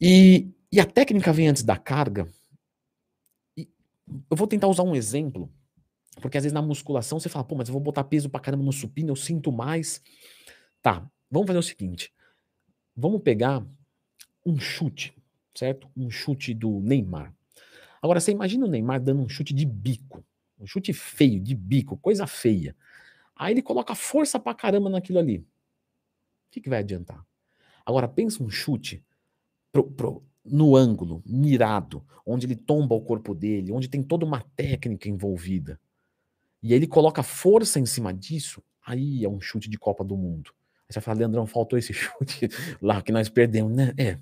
E, 0.01 0.51
e 0.71 0.81
a 0.81 0.85
técnica 0.85 1.33
vem 1.33 1.49
antes 1.49 1.63
da 1.63 1.77
carga, 1.77 2.29
e 3.57 3.69
eu 4.31 4.37
vou 4.37 4.47
tentar 4.47 4.69
usar 4.69 4.83
um 4.83 4.95
exemplo, 4.95 5.51
porque 6.21 6.37
às 6.37 6.45
vezes 6.45 6.53
na 6.53 6.63
musculação 6.63 7.19
você 7.19 7.29
fala, 7.29 7.45
pô, 7.45 7.55
mas 7.55 7.69
eu 7.69 7.73
vou 7.73 7.83
botar 7.83 8.05
peso 8.05 8.29
pra 8.29 8.41
caramba 8.41 8.65
no 8.65 8.73
supino, 8.73 9.11
eu 9.11 9.17
sinto 9.17 9.51
mais. 9.51 10.03
Tá, 10.83 11.09
vamos 11.31 11.47
fazer 11.47 11.59
o 11.59 11.63
seguinte. 11.63 12.13
Vamos 12.97 13.23
pegar 13.23 13.67
um 14.45 14.59
chute, 14.59 15.17
certo? 15.55 15.89
Um 15.97 16.11
chute 16.11 16.55
do 16.55 16.81
Neymar. 16.81 17.35
Agora, 18.03 18.21
você 18.21 18.31
imagina 18.31 18.67
o 18.67 18.69
Neymar 18.69 19.01
dando 19.01 19.23
um 19.23 19.29
chute 19.29 19.55
de 19.55 19.65
bico. 19.65 20.25
Um 20.61 20.67
chute 20.67 20.93
feio, 20.93 21.41
de 21.41 21.55
bico, 21.55 21.97
coisa 21.97 22.27
feia. 22.27 22.77
Aí 23.35 23.55
ele 23.55 23.63
coloca 23.63 23.95
força 23.95 24.39
pra 24.39 24.55
caramba 24.55 24.89
naquilo 24.91 25.19
ali. 25.19 25.39
O 25.39 25.47
que, 26.51 26.61
que 26.61 26.69
vai 26.69 26.81
adiantar? 26.81 27.25
Agora, 27.85 28.07
pensa 28.07 28.43
um 28.43 28.49
chute 28.49 29.03
pro, 29.75 29.91
pro, 29.91 30.23
no 30.45 30.77
ângulo, 30.77 31.23
mirado, 31.27 32.03
onde 32.25 32.47
ele 32.47 32.57
tomba 32.57 32.95
o 32.95 33.03
corpo 33.03 33.35
dele, 33.35 33.73
onde 33.73 33.89
tem 33.89 34.03
toda 34.03 34.25
uma 34.25 34.41
técnica 34.57 35.09
envolvida 35.09 35.79
e 36.65 36.73
aí 36.73 36.79
ele 36.79 36.87
coloca 36.87 37.23
força 37.23 37.79
em 37.79 37.85
cima 37.85 38.13
disso, 38.15 38.63
aí 38.87 39.23
é 39.23 39.29
um 39.29 39.39
chute 39.39 39.69
de 39.69 39.77
Copa 39.77 40.03
do 40.03 40.17
Mundo. 40.17 40.51
Aí 40.89 40.95
você 40.95 40.95
vai 40.95 41.03
falar, 41.05 41.19
Leandrão, 41.19 41.47
faltou 41.47 41.79
esse 41.79 41.93
chute 41.93 42.49
lá 42.81 43.03
que 43.03 43.13
nós 43.13 43.29
perdemos, 43.29 43.77
né? 43.77 43.93
É. 43.99 44.19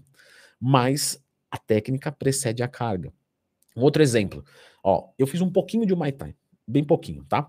Mas 0.61 1.23
a 1.49 1.57
técnica 1.57 2.11
precede 2.11 2.61
a 2.61 2.67
carga. 2.67 3.13
Um 3.77 3.83
outro 3.83 4.03
exemplo, 4.03 4.45
ó, 4.83 5.11
eu 5.17 5.25
fiz 5.25 5.41
um 5.41 5.49
pouquinho 5.49 5.87
de 5.87 5.95
Muay 5.95 6.11
Thai, 6.11 6.35
bem 6.67 6.83
pouquinho, 6.83 7.25
tá? 7.27 7.47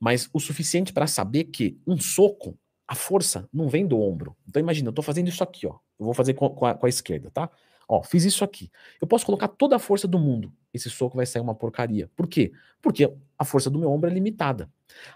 Mas 0.00 0.28
o 0.32 0.40
suficiente 0.40 0.92
para 0.92 1.06
saber 1.06 1.44
que 1.44 1.78
um 1.86 1.96
soco, 1.96 2.58
a 2.88 2.96
força 2.96 3.48
não 3.52 3.68
vem 3.68 3.86
do 3.86 4.00
ombro. 4.00 4.36
Então 4.48 4.58
imagina, 4.58 4.88
eu 4.88 4.92
tô 4.92 5.00
fazendo 5.00 5.28
isso 5.28 5.44
aqui, 5.44 5.64
ó. 5.64 5.78
Eu 6.02 6.06
vou 6.06 6.14
fazer 6.14 6.34
com, 6.34 6.50
com, 6.50 6.66
a, 6.66 6.74
com 6.74 6.86
a 6.86 6.88
esquerda, 6.88 7.30
tá? 7.30 7.50
Ó, 7.88 8.02
fiz 8.02 8.24
isso 8.24 8.44
aqui. 8.44 8.70
Eu 9.00 9.06
posso 9.06 9.24
colocar 9.24 9.48
toda 9.48 9.76
a 9.76 9.78
força 9.78 10.08
do 10.08 10.18
mundo. 10.18 10.52
Esse 10.72 10.88
soco 10.88 11.16
vai 11.16 11.26
sair 11.26 11.42
uma 11.42 11.54
porcaria. 11.54 12.10
Por 12.16 12.26
quê? 12.26 12.52
Porque 12.80 13.12
a 13.38 13.44
força 13.44 13.68
do 13.68 13.78
meu 13.78 13.90
ombro 13.90 14.10
é 14.10 14.12
limitada. 14.12 14.70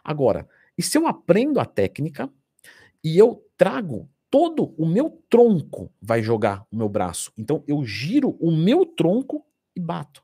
Agora, 0.04 0.48
e 0.76 0.82
se 0.82 0.98
eu 0.98 1.06
aprendo 1.06 1.58
a 1.58 1.64
técnica 1.64 2.30
e 3.02 3.16
eu 3.16 3.44
trago 3.56 4.08
todo 4.30 4.74
o 4.76 4.84
meu 4.84 5.22
tronco 5.30 5.90
vai 6.00 6.22
jogar 6.22 6.66
o 6.70 6.76
meu 6.76 6.88
braço. 6.88 7.32
Então 7.38 7.62
eu 7.66 7.84
giro 7.84 8.36
o 8.40 8.50
meu 8.50 8.84
tronco 8.84 9.44
e 9.74 9.80
bato. 9.80 10.22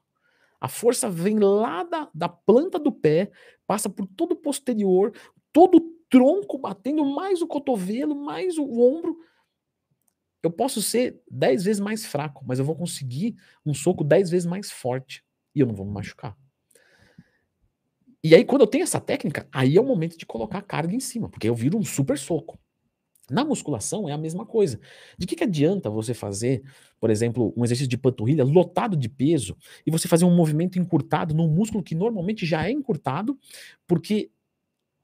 A 0.61 0.68
força 0.68 1.09
vem 1.09 1.38
lá 1.38 1.83
da, 1.83 2.09
da 2.14 2.29
planta 2.29 2.79
do 2.79 2.92
pé, 2.92 3.31
passa 3.66 3.88
por 3.88 4.07
todo 4.07 4.33
o 4.33 4.37
posterior, 4.37 5.12
todo 5.53 5.79
o 5.79 5.81
tronco 6.09 6.59
batendo, 6.59 7.05
mais 7.05 7.42
o 7.42 7.46
cotovelo, 7.46 8.14
mais 8.14 8.59
o 8.59 8.81
ombro. 8.81 9.18
Eu 10.43 10.51
posso 10.51 10.83
ser 10.83 11.21
dez 11.31 11.65
vezes 11.65 11.81
mais 11.81 12.05
fraco, 12.05 12.45
mas 12.47 12.59
eu 12.59 12.65
vou 12.65 12.75
conseguir 12.75 13.37
um 13.65 13.73
soco 13.73 14.03
dez 14.03 14.29
vezes 14.31 14.47
mais 14.47 14.71
forte. 14.71 15.23
E 15.55 15.61
eu 15.61 15.67
não 15.67 15.75
vou 15.75 15.87
me 15.87 15.93
machucar. 15.93 16.37
E 18.25 18.35
aí, 18.35 18.45
quando 18.45 18.63
eu 18.63 18.67
tenho 18.67 18.85
essa 18.85 19.01
técnica, 19.01 19.49
aí 19.53 19.77
é 19.77 19.81
o 19.81 19.85
momento 19.85 20.17
de 20.17 20.25
colocar 20.25 20.59
a 20.59 20.63
carga 20.63 20.95
em 20.95 21.01
cima, 21.01 21.29
porque 21.29 21.49
eu 21.49 21.55
viro 21.55 21.77
um 21.77 21.85
super 21.85 22.17
soco. 22.17 22.59
Na 23.31 23.45
musculação 23.45 24.09
é 24.09 24.13
a 24.13 24.19
mesma 24.19 24.45
coisa. 24.45 24.81
De 25.17 25.27
que, 25.27 25.37
que 25.37 25.45
adianta 25.45 25.89
você 25.89 26.13
fazer, 26.13 26.63
por 27.01 27.09
exemplo, 27.09 27.53
um 27.57 27.65
exercício 27.65 27.89
de 27.89 27.97
panturrilha 27.97 28.45
lotado 28.45 28.97
de 28.97 29.09
peso 29.09 29.57
e 29.87 29.91
você 29.91 30.09
fazer 30.09 30.25
um 30.25 30.35
movimento 30.35 30.79
encurtado 30.79 31.35
num 31.35 31.49
músculo 31.49 31.83
que 31.83 31.95
normalmente 31.95 32.45
já 32.45 32.67
é 32.67 32.71
encurtado, 32.71 33.39
porque 33.87 34.31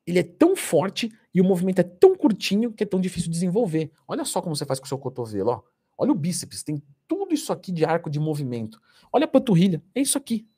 ele 0.09 0.19
é 0.21 0.23
tão 0.23 0.57
forte 0.57 1.13
e 1.35 1.41
o 1.41 1.45
movimento 1.45 1.81
é 1.81 1.83
tão 1.83 2.17
curtinho 2.17 2.73
que 2.73 2.83
é 2.83 2.87
tão 2.87 2.99
difícil 2.99 3.29
de 3.29 3.35
desenvolver. 3.35 3.91
Olha 4.07 4.25
só 4.25 4.41
como 4.41 4.57
você 4.57 4.65
faz 4.65 4.81
com 4.81 4.87
o 4.87 4.89
seu 4.89 4.99
cotovelo, 4.99 5.51
ó. 5.51 5.63
Olha 5.99 6.13
o 6.13 6.15
bíceps, 6.15 6.63
tem 6.63 6.83
tudo 7.07 7.35
isso 7.35 7.53
aqui 7.53 7.71
de 7.71 7.85
arco 7.85 8.09
de 8.09 8.19
movimento. 8.19 8.81
Olha 9.13 9.25
a 9.25 9.29
panturrilha, 9.29 9.83
é 9.95 10.01
isso 10.01 10.17
aqui. 10.17 10.49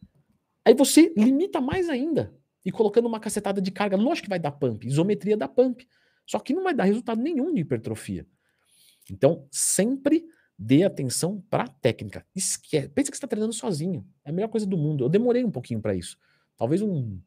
Aí 0.64 0.74
você 0.74 1.12
limita 1.16 1.60
mais 1.60 1.88
ainda 1.88 2.32
e 2.64 2.70
colocando 2.70 3.06
uma 3.06 3.18
cacetada 3.18 3.60
de 3.60 3.70
carga, 3.70 3.96
lógico 3.96 4.26
que 4.26 4.30
vai 4.30 4.38
dar 4.38 4.52
pump, 4.52 4.86
isometria 4.86 5.36
da 5.36 5.48
pump. 5.48 5.86
Só 6.26 6.38
que 6.38 6.54
não 6.54 6.62
vai 6.62 6.74
dar 6.74 6.84
resultado 6.84 7.20
nenhum 7.20 7.52
de 7.52 7.62
hipertrofia. 7.62 8.24
Então, 9.10 9.48
sempre 9.50 10.24
dê 10.56 10.84
atenção 10.84 11.42
para 11.50 11.64
a 11.64 11.68
técnica. 11.68 12.24
Esquece. 12.36 12.88
Pensa 12.90 13.10
que 13.10 13.16
você 13.16 13.18
está 13.18 13.26
treinando 13.26 13.52
sozinho. 13.52 14.06
É 14.24 14.30
a 14.30 14.32
melhor 14.32 14.48
coisa 14.48 14.66
do 14.66 14.76
mundo. 14.76 15.04
Eu 15.04 15.08
demorei 15.08 15.42
um 15.42 15.50
pouquinho 15.50 15.80
para 15.80 15.94
isso. 15.94 16.16
Talvez 16.56 16.82
um, 16.82 17.18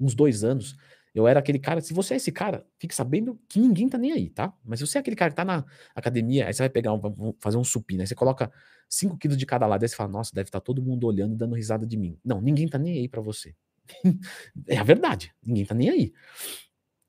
uns 0.00 0.14
dois 0.14 0.42
anos. 0.42 0.74
Eu 1.18 1.26
era 1.26 1.40
aquele 1.40 1.58
cara. 1.58 1.80
Se 1.80 1.92
você 1.92 2.14
é 2.14 2.16
esse 2.16 2.30
cara, 2.30 2.64
fique 2.78 2.94
sabendo 2.94 3.40
que 3.48 3.58
ninguém 3.58 3.88
tá 3.88 3.98
nem 3.98 4.12
aí, 4.12 4.30
tá? 4.30 4.54
Mas 4.64 4.78
se 4.78 4.86
você 4.86 4.98
é 4.98 5.00
aquele 5.00 5.16
cara 5.16 5.32
que 5.32 5.36
tá 5.36 5.44
na 5.44 5.64
academia, 5.92 6.46
aí 6.46 6.54
você 6.54 6.62
vai 6.62 6.70
pegar, 6.70 6.92
um, 6.92 7.34
fazer 7.40 7.56
um 7.56 7.64
supino, 7.64 8.02
aí 8.02 8.06
você 8.06 8.14
coloca 8.14 8.52
5 8.88 9.18
quilos 9.18 9.36
de 9.36 9.44
cada 9.44 9.66
lado, 9.66 9.82
aí 9.82 9.88
você 9.88 9.96
fala, 9.96 10.10
nossa, 10.10 10.32
deve 10.32 10.48
estar 10.48 10.60
tá 10.60 10.64
todo 10.64 10.80
mundo 10.80 11.08
olhando 11.08 11.34
e 11.34 11.36
dando 11.36 11.56
risada 11.56 11.84
de 11.84 11.96
mim. 11.96 12.16
Não, 12.24 12.40
ninguém 12.40 12.68
tá 12.68 12.78
nem 12.78 12.98
aí 12.98 13.08
para 13.08 13.20
você. 13.20 13.52
é 14.68 14.76
a 14.76 14.84
verdade. 14.84 15.34
Ninguém 15.44 15.66
tá 15.66 15.74
nem 15.74 15.90
aí. 15.90 16.12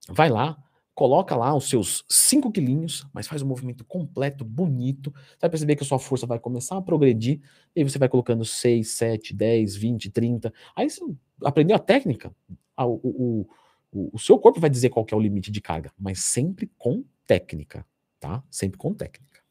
Vai 0.10 0.28
lá, 0.28 0.58
coloca 0.96 1.36
lá 1.36 1.56
os 1.56 1.70
seus 1.70 2.04
5 2.10 2.52
quilinhos, 2.52 3.06
mas 3.14 3.28
faz 3.28 3.44
um 3.44 3.48
movimento 3.48 3.86
completo, 3.86 4.44
bonito. 4.44 5.14
Você 5.14 5.38
vai 5.42 5.50
perceber 5.52 5.76
que 5.76 5.84
a 5.84 5.86
sua 5.86 6.00
força 6.00 6.26
vai 6.26 6.40
começar 6.40 6.78
a 6.78 6.82
progredir, 6.82 7.42
e 7.76 7.82
aí 7.82 7.88
você 7.88 8.00
vai 8.00 8.10
colocando 8.10 8.44
6, 8.44 8.90
7, 8.90 9.36
10, 9.36 9.76
20, 9.76 10.10
30. 10.10 10.52
Aí 10.76 10.90
você 10.90 11.00
aprendeu 11.46 11.76
a 11.76 11.80
técnica, 11.80 12.34
o, 12.76 13.00
o, 13.04 13.50
o, 13.92 14.10
o 14.14 14.20
seu 14.20 14.38
corpo 14.38 14.60
vai 14.60 14.70
dizer 14.70 14.90
qual 14.90 15.06
é 15.12 15.16
o 15.16 15.20
limite 15.20 15.52
de 15.52 15.62
carga, 15.62 15.92
mas 15.98 16.20
sempre 16.20 16.70
com 16.78 17.04
técnica, 17.26 17.86
tá? 18.20 18.44
Sempre 18.50 18.78
com 18.78 18.94
técnica. 18.94 19.42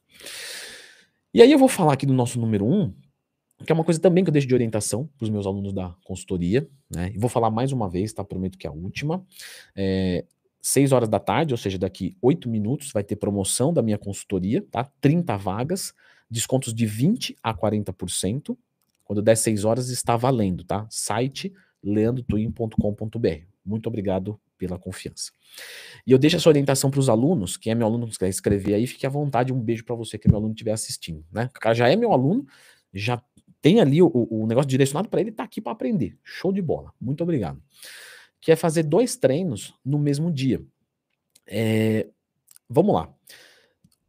E 1.32 1.42
aí 1.42 1.52
eu 1.52 1.58
vou 1.58 1.68
falar 1.68 1.92
aqui 1.92 2.06
do 2.06 2.14
nosso 2.14 2.40
número 2.40 2.66
1, 2.66 2.80
um, 2.82 2.94
que 3.64 3.72
é 3.72 3.74
uma 3.74 3.84
coisa 3.84 4.00
também 4.00 4.24
que 4.24 4.30
eu 4.30 4.32
deixo 4.32 4.46
de 4.46 4.54
orientação 4.54 5.08
para 5.16 5.24
os 5.24 5.30
meus 5.30 5.46
alunos 5.46 5.72
da 5.72 5.94
consultoria, 6.04 6.68
né? 6.90 7.12
E 7.14 7.18
vou 7.18 7.28
falar 7.28 7.50
mais 7.50 7.72
uma 7.72 7.88
vez, 7.88 8.12
tá? 8.12 8.24
Prometo 8.24 8.56
que 8.56 8.66
é 8.66 8.70
a 8.70 8.72
última. 8.72 9.24
É, 9.74 10.24
6 10.60 10.92
horas 10.92 11.08
da 11.08 11.18
tarde, 11.18 11.54
ou 11.54 11.58
seja, 11.58 11.78
daqui 11.78 12.16
8 12.20 12.48
minutos, 12.48 12.92
vai 12.92 13.02
ter 13.02 13.16
promoção 13.16 13.72
da 13.72 13.82
minha 13.82 13.98
consultoria, 13.98 14.64
tá? 14.70 14.84
30 15.00 15.36
vagas, 15.36 15.94
descontos 16.30 16.72
de 16.74 16.86
20 16.86 17.36
a 17.42 17.54
40%. 17.54 18.56
Quando 19.04 19.22
der 19.22 19.36
6 19.36 19.64
horas, 19.64 19.88
está 19.90 20.16
valendo, 20.16 20.64
tá? 20.64 20.86
Site 20.90 21.52
leandrotwin.com.br. 21.82 23.57
Muito 23.68 23.86
obrigado 23.86 24.40
pela 24.56 24.78
confiança. 24.78 25.30
E 26.06 26.12
eu 26.12 26.18
deixo 26.18 26.36
essa 26.36 26.48
orientação 26.48 26.90
para 26.90 27.00
os 27.00 27.08
alunos, 27.08 27.56
quem 27.56 27.70
é 27.70 27.74
meu 27.74 27.86
aluno 27.86 28.08
que 28.08 28.18
quer 28.18 28.28
escrever 28.28 28.74
aí, 28.74 28.86
fique 28.86 29.06
à 29.06 29.10
vontade, 29.10 29.52
um 29.52 29.60
beijo 29.60 29.84
para 29.84 29.94
você 29.94 30.18
que 30.18 30.26
é 30.26 30.30
meu 30.30 30.38
aluno 30.38 30.52
estiver 30.52 30.72
assistindo, 30.72 31.24
né? 31.30 31.50
O 31.54 31.60
cara 31.60 31.74
já 31.74 31.88
é 31.88 31.94
meu 31.94 32.12
aluno, 32.12 32.46
já 32.92 33.22
tem 33.60 33.80
ali 33.80 34.00
o, 34.00 34.10
o 34.30 34.46
negócio 34.46 34.68
direcionado 34.68 35.08
para 35.08 35.20
ele, 35.20 35.30
tá 35.30 35.44
aqui 35.44 35.60
para 35.60 35.72
aprender. 35.72 36.16
Show 36.24 36.52
de 36.52 36.62
bola. 36.62 36.92
Muito 37.00 37.22
obrigado 37.22 37.62
que 38.40 38.52
é 38.52 38.56
fazer 38.56 38.84
dois 38.84 39.16
treinos 39.16 39.74
no 39.84 39.98
mesmo 39.98 40.32
dia. 40.32 40.62
É, 41.46 42.06
vamos 42.68 42.94
lá. 42.94 43.12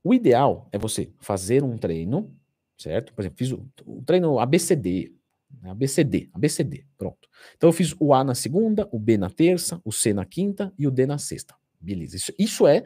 O 0.03 0.13
ideal 0.13 0.69
é 0.71 0.77
você 0.77 1.11
fazer 1.19 1.63
um 1.63 1.77
treino, 1.77 2.33
certo? 2.77 3.13
Por 3.13 3.21
exemplo, 3.21 3.37
fiz 3.37 3.51
o, 3.51 3.67
o 3.85 4.01
treino 4.03 4.39
ABCD? 4.39 5.13
ABCD, 5.63 6.29
ABCD, 6.33 6.85
pronto. 6.97 7.27
Então 7.55 7.69
eu 7.69 7.73
fiz 7.73 7.95
o 7.99 8.13
A 8.13 8.23
na 8.23 8.35
segunda, 8.35 8.87
o 8.91 8.99
B 8.99 9.17
na 9.17 9.29
terça, 9.29 9.81
o 9.83 9.91
C 9.91 10.13
na 10.13 10.25
quinta 10.25 10.73
e 10.77 10.87
o 10.87 10.91
D 10.91 11.05
na 11.05 11.17
sexta. 11.17 11.55
Beleza, 11.79 12.15
isso, 12.15 12.33
isso 12.37 12.67
é 12.67 12.83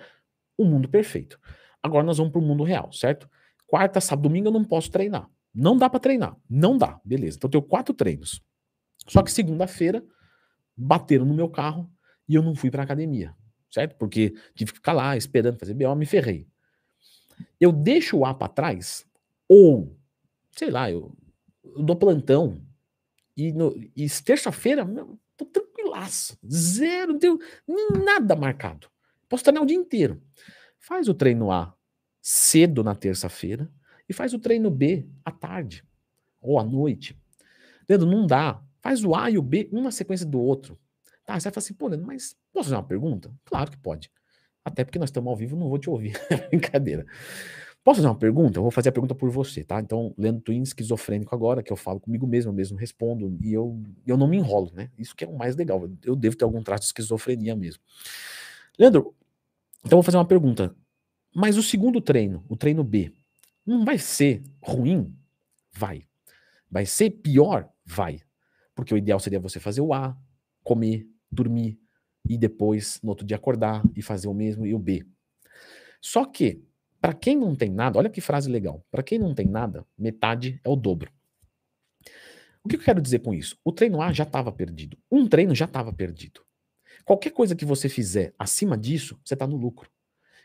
o 0.57 0.65
mundo 0.65 0.87
perfeito. 0.87 1.39
Agora 1.81 2.03
nós 2.03 2.17
vamos 2.17 2.31
para 2.31 2.41
o 2.41 2.43
mundo 2.43 2.63
real, 2.63 2.91
certo? 2.91 3.29
Quarta, 3.67 3.99
sábado, 3.99 4.23
domingo 4.23 4.47
eu 4.47 4.51
não 4.51 4.63
posso 4.63 4.89
treinar. 4.89 5.29
Não 5.53 5.77
dá 5.77 5.89
para 5.89 5.99
treinar. 5.99 6.35
Não 6.49 6.77
dá. 6.77 6.99
Beleza. 7.03 7.37
Então 7.37 7.47
eu 7.47 7.51
tenho 7.51 7.63
quatro 7.63 7.93
treinos. 7.93 8.41
Só 9.07 9.21
que 9.21 9.31
segunda-feira 9.31 10.03
bateram 10.75 11.25
no 11.25 11.33
meu 11.33 11.49
carro 11.49 11.91
e 12.27 12.35
eu 12.35 12.41
não 12.41 12.55
fui 12.55 12.71
para 12.71 12.83
academia, 12.83 13.35
certo? 13.69 13.95
Porque 13.97 14.33
tive 14.55 14.71
que 14.71 14.77
ficar 14.77 14.93
lá 14.93 15.15
esperando 15.17 15.59
fazer 15.59 15.73
BO, 15.73 15.95
me 15.95 16.05
ferrei. 16.05 16.47
Eu 17.59 17.71
deixo 17.71 18.17
o 18.17 18.25
A 18.25 18.33
para 18.33 18.47
trás 18.47 19.05
ou, 19.47 19.97
sei 20.51 20.69
lá, 20.69 20.89
eu, 20.89 21.15
eu 21.63 21.83
dou 21.83 21.95
plantão 21.95 22.61
e, 23.35 23.53
e 23.95 24.09
terça-feira, 24.23 24.85
tô 25.37 25.45
tranquilaço, 25.45 26.37
zero, 26.47 27.13
não 27.13 27.19
tenho 27.19 27.39
nada 28.03 28.35
marcado. 28.35 28.87
Posso 29.27 29.43
treinar 29.43 29.63
o 29.63 29.65
dia 29.65 29.77
inteiro. 29.77 30.21
Faz 30.77 31.07
o 31.07 31.13
treino 31.13 31.51
A 31.51 31.75
cedo 32.21 32.83
na 32.83 32.95
terça-feira 32.95 33.69
e 34.07 34.13
faz 34.13 34.33
o 34.33 34.39
treino 34.39 34.69
B 34.69 35.07
à 35.25 35.31
tarde 35.31 35.83
ou 36.39 36.59
à 36.59 36.63
noite. 36.63 37.17
Leandro, 37.87 38.09
não 38.09 38.27
dá. 38.27 38.61
Faz 38.81 39.03
o 39.03 39.15
A 39.15 39.29
e 39.31 39.37
o 39.37 39.41
B, 39.41 39.69
um 39.71 39.81
na 39.81 39.91
sequência 39.91 40.25
do 40.25 40.39
outro. 40.39 40.77
Tá, 41.25 41.39
você 41.39 41.45
vai 41.45 41.53
falar 41.53 41.63
assim, 41.63 41.73
pô, 41.73 41.87
Leandro, 41.87 42.05
mas 42.05 42.35
posso 42.51 42.65
fazer 42.65 42.75
uma 42.75 42.83
pergunta? 42.87 43.33
Claro 43.45 43.71
que 43.71 43.77
pode. 43.77 44.11
Até 44.63 44.83
porque 44.83 44.99
nós 44.99 45.09
estamos 45.09 45.29
ao 45.29 45.35
vivo, 45.35 45.55
não 45.55 45.69
vou 45.69 45.77
te 45.77 45.89
ouvir. 45.89 46.13
Brincadeira. 46.49 47.05
Posso 47.83 47.97
fazer 47.97 48.07
uma 48.07 48.15
pergunta? 48.15 48.57
Eu 48.59 48.61
vou 48.61 48.71
fazer 48.71 48.89
a 48.89 48.91
pergunta 48.93 49.13
por 49.13 49.29
você, 49.29 49.63
tá? 49.63 49.79
Então, 49.81 50.13
Leandro 50.17 50.41
Twin, 50.41 50.61
esquizofrênico 50.61 51.35
agora, 51.35 51.61
que 51.61 51.71
eu 51.71 51.75
falo 51.75 51.99
comigo 51.99 52.25
mesmo, 52.25 52.49
eu 52.49 52.55
mesmo 52.55 52.77
respondo, 52.77 53.37
e 53.41 53.51
eu, 53.51 53.77
eu 54.07 54.15
não 54.15 54.27
me 54.27 54.37
enrolo, 54.37 54.71
né? 54.73 54.89
Isso 54.97 55.13
que 55.13 55.25
é 55.25 55.27
o 55.27 55.37
mais 55.37 55.57
legal. 55.57 55.89
Eu 56.03 56.15
devo 56.15 56.37
ter 56.37 56.45
algum 56.45 56.63
traço 56.63 56.81
de 56.81 56.85
esquizofrenia 56.87 57.55
mesmo. 57.55 57.81
Leandro, 58.79 59.13
então 59.79 59.97
eu 59.97 59.97
vou 59.97 60.03
fazer 60.03 60.17
uma 60.17 60.25
pergunta. 60.25 60.73
Mas 61.35 61.57
o 61.57 61.63
segundo 61.63 61.99
treino, 61.99 62.45
o 62.47 62.55
treino 62.55 62.83
B, 62.83 63.11
não 63.65 63.83
vai 63.83 63.97
ser 63.97 64.41
ruim? 64.61 65.13
Vai. 65.73 66.05
Vai 66.71 66.85
ser 66.85 67.09
pior? 67.09 67.69
Vai. 67.85 68.21
Porque 68.73 68.93
o 68.93 68.97
ideal 68.97 69.19
seria 69.19 69.39
você 69.39 69.59
fazer 69.59 69.81
o 69.81 69.93
A, 69.93 70.17
comer, 70.63 71.05
dormir 71.29 71.77
e 72.27 72.37
depois 72.37 72.99
no 73.03 73.09
outro 73.09 73.25
dia 73.25 73.35
acordar 73.35 73.83
e 73.95 74.01
fazer 74.01 74.27
o 74.29 74.33
mesmo 74.33 74.65
e 74.65 74.73
o 74.73 74.79
B. 74.79 75.05
Só 75.99 76.25
que 76.25 76.63
para 77.03 77.13
quem 77.13 77.35
não 77.35 77.53
tem 77.53 77.69
nada, 77.69 77.99
olha 77.99 78.09
que 78.09 78.21
frase 78.21 78.49
legal. 78.49 78.81
Para 78.89 79.03
quem 79.03 79.19
não 79.19 79.35
tem 79.35 79.45
nada, 79.45 79.85
metade 79.97 80.61
é 80.63 80.69
o 80.69 80.75
dobro. 80.77 81.11
O 82.63 82.69
que 82.69 82.77
eu 82.77 82.79
quero 82.79 83.01
dizer 83.01 83.19
com 83.19 83.33
isso? 83.33 83.59
O 83.61 83.73
treino 83.73 84.01
A 84.01 84.13
já 84.13 84.23
estava 84.23 84.53
perdido. 84.53 84.97
Um 85.11 85.27
treino 85.27 85.53
já 85.53 85.65
estava 85.65 85.91
perdido. 85.91 86.39
Qualquer 87.03 87.31
coisa 87.31 87.57
que 87.57 87.65
você 87.65 87.89
fizer 87.89 88.33
acima 88.39 88.77
disso, 88.77 89.19
você 89.21 89.33
está 89.33 89.45
no 89.45 89.57
lucro. 89.57 89.89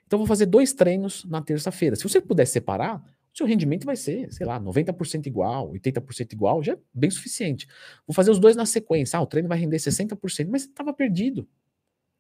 Então, 0.05 0.17
eu 0.17 0.19
vou 0.19 0.27
fazer 0.27 0.47
dois 0.47 0.73
treinos 0.73 1.25
na 1.27 1.41
terça-feira. 1.41 1.95
Se 1.95 2.03
você 2.03 2.21
puder 2.21 2.45
separar, 2.45 3.05
seu 3.33 3.47
rendimento 3.47 3.85
vai 3.85 3.95
ser, 3.95 4.33
sei 4.33 4.45
lá, 4.45 4.61
90% 4.61 5.29
igual, 5.29 5.71
80% 5.71 6.33
igual, 6.33 6.61
já 6.61 6.73
é 6.73 6.79
bem 6.93 7.09
suficiente. 7.09 7.69
Vou 8.05 8.13
fazer 8.13 8.33
os 8.33 8.41
dois 8.41 8.57
na 8.57 8.67
sequência. 8.67 9.17
Ah, 9.17 9.23
o 9.23 9.27
treino 9.29 9.49
vai 9.49 9.59
render 9.61 9.77
60%, 9.77 10.49
mas 10.51 10.63
estava 10.63 10.93
perdido. 10.93 11.49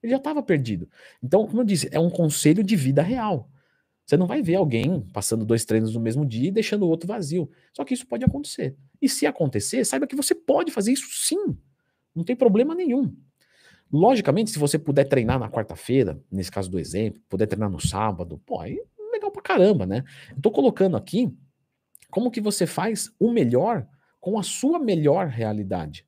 Ele 0.00 0.12
já 0.12 0.18
estava 0.18 0.44
perdido. 0.44 0.88
Então, 1.20 1.44
como 1.44 1.62
eu 1.62 1.64
disse, 1.64 1.88
é 1.90 1.98
um 1.98 2.08
conselho 2.08 2.62
de 2.62 2.76
vida 2.76 3.02
real. 3.02 3.50
Você 4.08 4.16
não 4.16 4.26
vai 4.26 4.40
ver 4.40 4.54
alguém 4.54 5.02
passando 5.12 5.44
dois 5.44 5.66
treinos 5.66 5.92
no 5.92 6.00
mesmo 6.00 6.24
dia 6.24 6.48
e 6.48 6.50
deixando 6.50 6.84
o 6.84 6.88
outro 6.88 7.06
vazio. 7.06 7.46
Só 7.74 7.84
que 7.84 7.92
isso 7.92 8.06
pode 8.06 8.24
acontecer. 8.24 8.74
E 9.02 9.06
se 9.06 9.26
acontecer, 9.26 9.84
saiba 9.84 10.06
que 10.06 10.16
você 10.16 10.34
pode 10.34 10.72
fazer 10.72 10.92
isso 10.92 11.08
sim. 11.10 11.54
Não 12.14 12.24
tem 12.24 12.34
problema 12.34 12.74
nenhum. 12.74 13.14
Logicamente, 13.92 14.50
se 14.50 14.58
você 14.58 14.78
puder 14.78 15.04
treinar 15.04 15.38
na 15.38 15.50
quarta-feira, 15.50 16.18
nesse 16.32 16.50
caso 16.50 16.70
do 16.70 16.78
exemplo, 16.78 17.20
puder 17.28 17.46
treinar 17.46 17.68
no 17.68 17.78
sábado, 17.78 18.40
pô, 18.46 18.58
aí 18.58 18.82
legal 19.12 19.30
pra 19.30 19.42
caramba, 19.42 19.84
né? 19.84 20.02
Tô 20.40 20.50
colocando 20.50 20.96
aqui 20.96 21.30
como 22.10 22.30
que 22.30 22.40
você 22.40 22.66
faz 22.66 23.12
o 23.20 23.30
melhor 23.30 23.86
com 24.20 24.38
a 24.38 24.42
sua 24.42 24.78
melhor 24.78 25.26
realidade. 25.26 26.06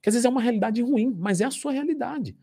Que 0.00 0.08
às 0.08 0.14
vezes 0.14 0.24
é 0.24 0.28
uma 0.30 0.40
realidade 0.40 0.80
ruim, 0.80 1.14
mas 1.18 1.42
é 1.42 1.44
a 1.44 1.50
sua 1.50 1.72
realidade. 1.72 2.34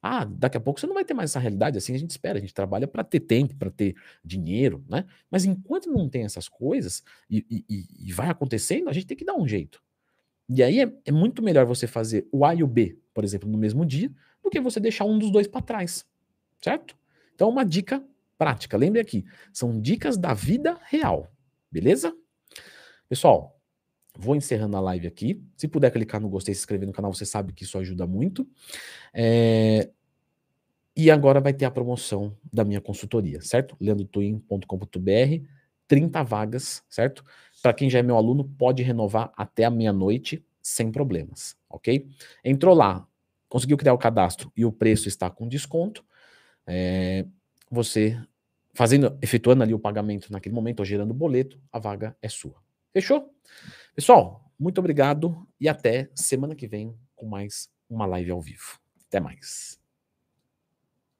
Ah, 0.00 0.24
daqui 0.24 0.56
a 0.56 0.60
pouco 0.60 0.78
você 0.78 0.86
não 0.86 0.94
vai 0.94 1.04
ter 1.04 1.12
mais 1.12 1.30
essa 1.30 1.40
realidade, 1.40 1.76
assim 1.76 1.92
a 1.92 1.98
gente 1.98 2.10
espera, 2.10 2.38
a 2.38 2.40
gente 2.40 2.54
trabalha 2.54 2.86
para 2.86 3.02
ter 3.02 3.20
tempo, 3.20 3.56
para 3.56 3.70
ter 3.70 3.96
dinheiro, 4.24 4.84
né? 4.88 5.04
Mas 5.30 5.44
enquanto 5.44 5.90
não 5.90 6.08
tem 6.08 6.24
essas 6.24 6.48
coisas 6.48 7.02
e, 7.28 7.44
e, 7.68 7.86
e, 8.06 8.12
vai 8.12 8.28
acontecendo, 8.28 8.88
a 8.88 8.92
gente 8.92 9.06
tem 9.06 9.16
que 9.16 9.24
dar 9.24 9.34
um 9.34 9.46
jeito. 9.46 9.82
E 10.48 10.62
aí 10.62 10.80
é, 10.80 10.92
é 11.04 11.12
muito 11.12 11.42
melhor 11.42 11.66
você 11.66 11.86
fazer 11.86 12.28
o 12.30 12.44
A 12.44 12.54
e 12.54 12.62
o 12.62 12.66
B, 12.66 12.96
por 13.12 13.24
exemplo, 13.24 13.48
no 13.48 13.58
mesmo 13.58 13.84
dia, 13.84 14.10
do 14.42 14.48
que 14.48 14.60
você 14.60 14.78
deixar 14.78 15.04
um 15.04 15.18
dos 15.18 15.32
dois 15.32 15.48
para 15.48 15.60
trás, 15.60 16.06
certo? 16.60 16.96
Então, 17.34 17.48
uma 17.48 17.64
dica 17.64 18.02
prática, 18.38 18.76
lembre 18.76 19.00
aqui, 19.00 19.24
são 19.52 19.80
dicas 19.80 20.16
da 20.16 20.32
vida 20.32 20.78
real, 20.84 21.28
beleza? 21.70 22.16
Pessoal, 23.08 23.57
vou 24.18 24.34
encerrando 24.34 24.76
a 24.76 24.80
live 24.80 25.06
aqui. 25.06 25.40
Se 25.56 25.68
puder 25.68 25.92
clicar 25.92 26.20
no 26.20 26.28
gostei 26.28 26.52
e 26.52 26.54
se 26.56 26.62
inscrever 26.62 26.86
no 26.86 26.92
canal, 26.92 27.14
você 27.14 27.24
sabe 27.24 27.52
que 27.52 27.62
isso 27.62 27.78
ajuda 27.78 28.04
muito. 28.06 28.46
É... 29.14 29.88
E 30.96 31.12
agora 31.12 31.40
vai 31.40 31.52
ter 31.52 31.64
a 31.64 31.70
promoção 31.70 32.36
da 32.52 32.64
minha 32.64 32.80
consultoria, 32.80 33.40
certo? 33.40 33.76
leandrotwin.com.br, 33.80 35.46
30 35.86 36.22
vagas, 36.24 36.82
certo? 36.90 37.24
Para 37.62 37.72
quem 37.72 37.88
já 37.88 38.00
é 38.00 38.02
meu 38.02 38.16
aluno, 38.16 38.42
pode 38.42 38.82
renovar 38.82 39.32
até 39.36 39.64
a 39.64 39.70
meia-noite 39.70 40.44
sem 40.60 40.90
problemas, 40.90 41.56
ok? 41.70 42.08
Entrou 42.44 42.74
lá, 42.74 43.06
conseguiu 43.48 43.76
criar 43.76 43.94
o 43.94 43.98
cadastro 43.98 44.52
e 44.56 44.64
o 44.64 44.72
preço 44.72 45.06
está 45.06 45.30
com 45.30 45.46
desconto, 45.46 46.04
é... 46.66 47.24
você 47.70 48.20
fazendo, 48.74 49.16
efetuando 49.22 49.62
ali 49.62 49.72
o 49.72 49.78
pagamento 49.78 50.32
naquele 50.32 50.54
momento 50.54 50.80
ou 50.80 50.84
gerando 50.84 51.12
o 51.12 51.14
boleto, 51.14 51.60
a 51.72 51.78
vaga 51.78 52.16
é 52.20 52.28
sua. 52.28 52.56
Fechou? 52.92 53.32
Pessoal, 53.98 54.48
muito 54.56 54.78
obrigado 54.78 55.44
e 55.60 55.68
até 55.68 56.08
semana 56.14 56.54
que 56.54 56.68
vem 56.68 56.94
com 57.16 57.26
mais 57.26 57.68
uma 57.90 58.06
live 58.06 58.30
ao 58.30 58.40
vivo. 58.40 58.78
Até 59.08 59.18
mais. 59.18 59.77